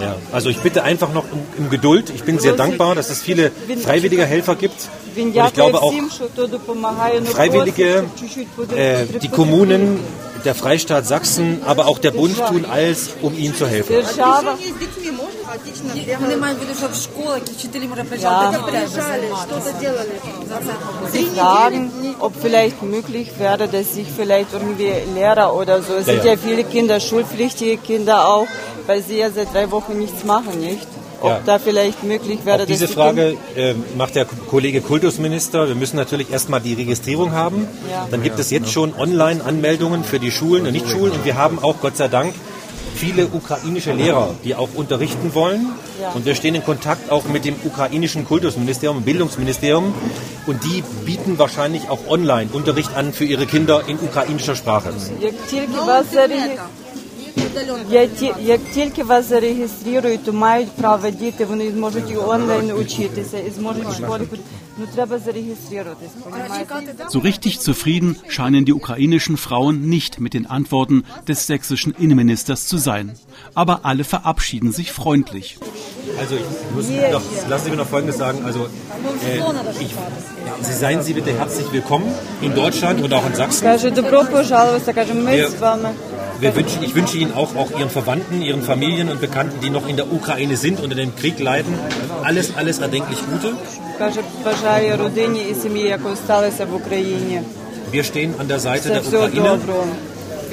Ja, 0.00 0.16
also 0.32 0.48
ich 0.48 0.58
bitte 0.58 0.82
einfach 0.82 1.12
noch 1.12 1.24
um, 1.30 1.40
um 1.58 1.68
Geduld. 1.68 2.08
Ich 2.08 2.24
bin 2.24 2.38
sehr 2.38 2.54
dankbar, 2.54 2.94
dass 2.94 3.10
es 3.10 3.20
viele 3.22 3.52
freiwillige 3.82 4.24
Helfer 4.24 4.54
gibt. 4.56 4.88
Und 5.16 5.36
ich 5.36 5.52
glaube 5.52 5.82
auch 5.82 5.92
Freiwillige, 7.26 8.04
äh, 8.76 9.04
die 9.22 9.28
Kommunen, 9.28 10.00
der 10.44 10.54
Freistaat 10.54 11.06
Sachsen, 11.06 11.60
aber 11.64 11.86
auch 11.86 11.98
der 11.98 12.10
Bund 12.12 12.36
tun 12.48 12.64
alles, 12.64 13.10
um 13.22 13.36
ihnen 13.36 13.54
zu 13.54 13.66
helfen. 13.66 13.92
Sie 21.12 21.24
fragen, 21.26 21.90
ob 22.18 22.32
vielleicht 22.40 22.82
möglich 22.82 23.30
wäre, 23.38 23.68
dass 23.68 23.94
sich 23.94 24.06
vielleicht 24.14 24.52
irgendwie 24.52 24.90
Lehrer 25.14 25.54
oder 25.54 25.82
so, 25.82 25.94
es 25.94 26.06
ja, 26.06 26.14
sind 26.14 26.24
ja. 26.24 26.32
ja 26.32 26.38
viele 26.38 26.64
Kinder, 26.64 27.00
schulpflichtige 27.00 27.76
Kinder 27.76 28.28
auch, 28.28 28.46
weil 28.86 29.02
sie 29.02 29.18
ja 29.18 29.30
seit 29.30 29.52
drei 29.54 29.70
Wochen 29.70 29.98
nichts 29.98 30.24
machen, 30.24 30.60
nicht? 30.60 30.86
ob 31.20 31.30
ja. 31.30 31.40
da 31.46 31.58
vielleicht 31.58 32.02
möglich 32.04 32.40
wäre. 32.44 32.62
Auch 32.62 32.66
diese 32.66 32.86
Frage 32.86 33.36
äh, 33.56 33.74
macht 33.96 34.14
der 34.14 34.26
Kollege 34.26 34.82
Kultusminister. 34.82 35.68
Wir 35.68 35.74
müssen 35.74 35.96
natürlich 35.96 36.30
erstmal 36.30 36.60
die 36.60 36.74
Registrierung 36.74 37.32
haben. 37.32 37.66
Ja. 37.90 38.06
Dann 38.10 38.22
gibt 38.22 38.38
es 38.38 38.50
jetzt 38.50 38.70
schon 38.70 38.94
Online-Anmeldungen 38.94 40.04
für 40.04 40.18
die 40.18 40.30
Schulen 40.30 40.66
und 40.66 40.72
Nichtschulen. 40.72 41.12
Und 41.12 41.24
wir 41.24 41.36
haben 41.36 41.58
auch, 41.58 41.76
Gott 41.80 41.96
sei 41.96 42.08
Dank, 42.08 42.34
viele 42.95 43.27
ukrainische 43.27 43.93
Lehrer, 43.93 44.35
die 44.43 44.55
auch 44.55 44.69
unterrichten 44.75 45.33
wollen. 45.33 45.67
Ja. 46.01 46.11
Und 46.11 46.25
wir 46.25 46.35
stehen 46.35 46.55
in 46.55 46.63
Kontakt 46.63 47.11
auch 47.11 47.25
mit 47.35 47.45
dem 47.45 47.55
ukrainischen 47.63 48.25
Kultusministerium 48.25 48.97
und 48.97 49.05
Bildungsministerium. 49.05 49.93
Und 50.47 50.63
die 50.63 50.83
bieten 51.05 51.39
wahrscheinlich 51.39 51.89
auch 51.89 51.99
online 52.07 52.49
Unterricht 52.51 52.91
an 52.95 53.13
für 53.13 53.25
ihre 53.25 53.45
Kinder 53.45 53.83
in 53.87 53.97
ukrainischer 54.07 54.55
Sprache. 54.55 54.91
Як 58.41 58.59
тільки 58.73 59.03
вас 59.03 59.25
зареєструють, 59.29 60.23
то 60.23 60.33
мають 60.33 60.71
право 60.71 61.09
діти, 61.09 61.45
вони 61.45 61.71
зможуть 61.71 62.11
і 62.11 62.17
онлайн 62.17 62.71
учитися, 62.71 63.37
і 63.37 63.51
зможуть 63.51 63.99
в 63.99 64.05
so 67.08 67.18
richtig 67.20 67.60
zufrieden 67.60 68.16
scheinen 68.28 68.64
die 68.64 68.72
ukrainischen 68.72 69.36
Frauen 69.36 69.88
nicht 69.88 70.20
mit 70.20 70.34
den 70.34 70.46
Antworten 70.46 71.04
des 71.28 71.46
sächsischen 71.46 71.94
Innenministers 71.94 72.66
zu 72.66 72.78
sein. 72.78 73.14
Aber 73.54 73.84
alle 73.84 74.04
verabschieden 74.04 74.72
sich 74.72 74.92
freundlich. 74.92 75.58
Also 76.18 76.34
ich 76.36 76.42
muss 76.74 76.88
noch, 77.12 77.22
lassen 77.48 77.64
Sie 77.64 77.70
mir 77.70 77.76
noch 77.76 77.86
Folgendes 77.88 78.18
sagen. 78.18 78.44
Also 78.44 78.66
äh, 79.26 79.38
ich, 79.80 79.94
Sie 80.62 80.72
seien 80.72 81.02
Sie 81.02 81.12
bitte 81.14 81.32
herzlich 81.32 81.72
willkommen 81.72 82.12
in 82.42 82.54
Deutschland 82.54 83.00
und 83.02 83.12
auch 83.12 83.26
in 83.26 83.34
Sachsen. 83.34 83.64
Wir, 85.26 85.48
wir 86.39 86.55
wünschen, 86.55 86.83
ich 86.83 86.95
wünsche 86.95 87.17
Ihnen 87.17 87.33
auch, 87.33 87.55
auch 87.55 87.71
Ihren 87.77 87.89
Verwandten, 87.89 88.41
Ihren 88.41 88.61
Familien 88.61 89.09
und 89.09 89.21
Bekannten, 89.21 89.59
die 89.61 89.69
noch 89.69 89.87
in 89.87 89.97
der 89.97 90.11
Ukraine 90.11 90.57
sind, 90.57 90.79
unter 90.79 90.95
dem 90.95 91.15
Krieg 91.15 91.39
leiden, 91.39 91.73
alles, 92.23 92.55
alles 92.55 92.79
erdenklich 92.79 93.19
Gute. 93.31 93.53
Wir 97.91 98.03
stehen 98.03 98.35
an 98.37 98.47
der 98.47 98.59
Seite 98.59 98.89
der 98.89 99.01
Ukraine 99.01 99.59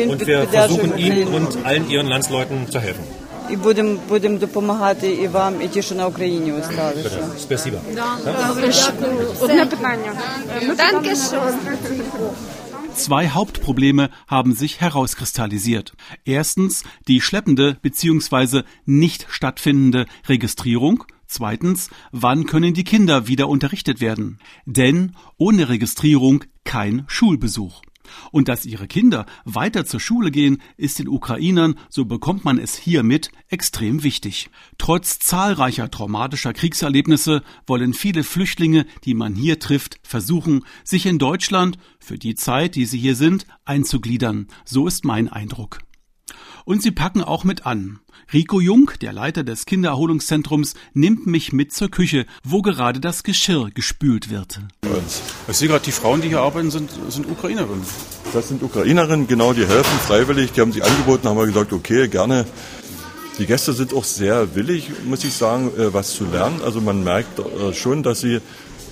und 0.09 0.27
wir 0.27 0.47
versuchen 0.49 0.99
Ihnen 0.99 1.29
und 1.29 1.65
allen 1.65 1.89
Ihren 1.89 2.07
Landsleuten 2.07 2.71
zu 2.71 2.81
helfen. 2.81 3.05
І 3.51 3.57
будемо 3.57 3.99
будем 4.09 4.39
допомагати 4.39 5.09
і 5.09 5.29
вам, 5.29 5.63
і 5.63 5.69
ті, 5.69 5.83
що 5.83 5.95
на 5.95 6.07
Україні 6.07 6.53
осталися. 6.53 7.11
Спасибо. 7.39 7.77
Одне 9.41 9.67
питання. 9.67 10.13
Ми 10.63 10.75
Zwei 12.94 13.30
Hauptprobleme 13.30 14.10
haben 14.28 14.54
sich 14.54 14.82
herauskristallisiert. 14.82 15.94
Erstens 16.26 16.84
die 17.08 17.22
schleppende 17.22 17.78
bzw. 17.82 18.64
nicht 18.86 19.26
stattfindende 19.30 20.06
Registrierung. 20.28 21.06
Zweitens, 21.26 21.90
wann 22.12 22.46
können 22.46 22.74
die 22.74 22.84
Kinder 22.84 23.28
wieder 23.28 23.48
unterrichtet 23.48 24.02
werden? 24.02 24.40
Denn 24.66 25.16
ohne 25.38 25.70
Registrierung 25.70 26.44
kein 26.64 27.06
Schulbesuch. 27.08 27.82
Und 28.32 28.48
dass 28.48 28.66
ihre 28.66 28.88
Kinder 28.88 29.26
weiter 29.46 29.86
zur 29.86 30.00
Schule 30.00 30.32
gehen, 30.32 30.62
ist 30.78 31.00
den 31.00 31.08
Ukrainern, 31.08 31.76
so 31.90 32.06
bekommt 32.06 32.46
man 32.46 32.58
es 32.58 32.76
hier 32.76 33.04
mit, 33.04 33.32
extrem 33.50 34.04
wichtig. 34.04 34.50
Trotz 34.78 35.20
zahlreicher 35.20 35.92
traumatischer 35.92 36.54
Kriegserlebnisse 36.54 37.44
wollen 37.68 37.94
viele 37.94 38.24
Flüchtlinge, 38.24 38.86
die 39.06 39.14
man 39.14 39.36
hier 39.36 39.60
trifft, 39.60 40.00
versuchen, 40.04 40.66
sich 40.84 41.06
in 41.06 41.20
Deutschland, 41.20 41.78
für 42.00 42.18
die 42.18 42.36
Zeit, 42.36 42.76
die 42.76 42.86
sie 42.86 43.00
hier 43.00 43.16
sind, 43.16 43.46
einzugliedern. 43.66 44.48
So 44.66 44.88
ist 44.88 45.06
mein 45.06 45.28
Eindruck. 45.28 45.80
Und 46.66 46.82
sie 46.82 46.92
packen 46.92 47.24
auch 47.24 47.44
mit 47.44 47.66
an. 47.66 48.00
Rico 48.34 48.60
Jung, 48.60 48.92
der 49.02 49.14
Leiter 49.14 49.44
des 49.44 49.66
Kindererholungszentrums, 49.66 50.76
nimmt 50.94 51.28
mich 51.28 51.52
mit 51.52 51.74
zur 51.74 51.90
Küche, 51.90 52.26
wo 52.44 52.62
gerade 52.62 53.00
das 53.00 53.24
Geschirr 53.24 53.70
gespült 53.74 54.30
wird. 54.30 54.62
Ich 55.50 55.58
sehe 55.58 55.68
gerade, 55.68 55.84
die 55.84 55.92
Frauen, 55.92 56.22
die 56.22 56.30
hier 56.30 56.42
arbeiten, 56.42 56.72
sind, 56.72 56.90
sind 57.10 57.30
Ukrainerinnen. 57.30 57.84
Das 58.34 58.48
sind 58.48 58.64
Ukrainerinnen, 58.64 59.28
genau, 59.28 59.54
die 59.54 59.68
helfen 59.68 60.00
freiwillig. 60.06 60.54
Die 60.54 60.62
haben 60.62 60.72
sich 60.72 60.84
angeboten, 60.84 61.28
haben 61.28 61.38
wir 61.38 61.46
gesagt, 61.46 61.74
okay, 61.74 62.08
gerne. 62.08 62.46
Die 63.38 63.46
Gäste 63.46 63.74
sind 63.74 63.94
auch 63.94 64.04
sehr 64.04 64.56
willig, 64.56 64.92
muss 65.06 65.24
ich 65.24 65.34
sagen, 65.34 65.72
äh, 65.78 65.94
was 65.94 66.14
zu 66.14 66.26
lernen. 66.26 66.62
Also 66.64 66.80
man 66.80 67.04
merkt 67.04 67.40
äh, 67.40 67.74
schon, 67.74 68.04
dass 68.04 68.22
sie 68.22 68.40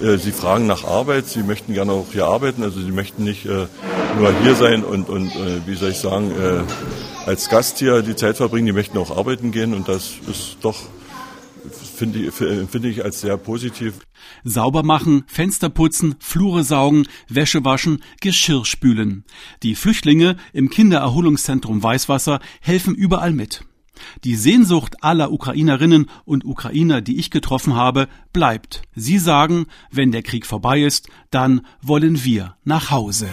äh, 0.02 0.18
Sie 0.18 0.32
fragen 0.32 0.66
nach 0.66 0.86
Arbeit, 0.86 1.28
Sie 1.28 1.44
möchten 1.44 1.74
gerne 1.74 1.92
auch 1.92 2.08
hier 2.12 2.26
arbeiten, 2.26 2.64
also 2.64 2.80
Sie 2.80 2.92
möchten 2.92 3.26
nicht 3.26 3.46
nur 3.46 4.34
hier 4.42 4.56
sein 4.56 4.86
und, 4.86 5.10
und 5.10 5.32
wie 5.66 5.76
soll 5.76 5.90
ich 5.90 5.98
sagen, 5.98 6.32
als 7.30 7.48
Gast 7.48 7.78
hier 7.78 8.02
die 8.02 8.15
Zeit 8.15 8.38
verbringen, 8.38 8.65
die 8.65 8.72
möchten 8.72 8.98
auch 8.98 9.15
arbeiten 9.15 9.52
gehen 9.52 9.76
und 9.76 9.88
das 9.88 10.13
ist 10.28 10.58
doch 10.63 10.76
finde 11.96 12.20
ich, 12.20 12.34
finde 12.34 12.89
ich 12.89 13.04
als 13.04 13.22
sehr 13.22 13.38
positiv. 13.38 14.00
Sauber 14.44 14.82
machen, 14.82 15.26
Fenster 15.28 15.70
putzen, 15.70 16.15
Flure 16.20 16.63
saugen, 16.63 17.06
Wäsche 17.28 17.63
waschen, 17.63 18.02
Geschirr 18.20 18.65
spülen. 18.65 19.26
Die 19.62 19.76
Flüchtlinge 19.76 20.38
im 20.54 20.72
Kindererholungszentrum 20.72 21.84
Weißwasser 21.84 22.39
helfen 22.62 22.96
überall 22.96 23.34
mit. 23.34 23.63
Die 24.24 24.36
Sehnsucht 24.36 25.04
aller 25.04 25.32
Ukrainerinnen 25.32 26.10
und 26.26 26.46
Ukrainer, 26.46 27.02
die 27.02 27.20
ich 27.20 27.30
getroffen 27.30 27.76
habe, 27.76 28.08
bleibt. 28.34 28.82
Sie 28.96 29.20
sagen, 29.20 29.68
wenn 29.92 30.12
der 30.12 30.24
Krieg 30.24 30.48
vorbei 30.48 30.82
ist, 30.82 31.10
dann 31.30 31.62
wollen 31.84 32.24
wir 32.24 32.56
nach 32.63 32.89
Hause. 32.89 33.28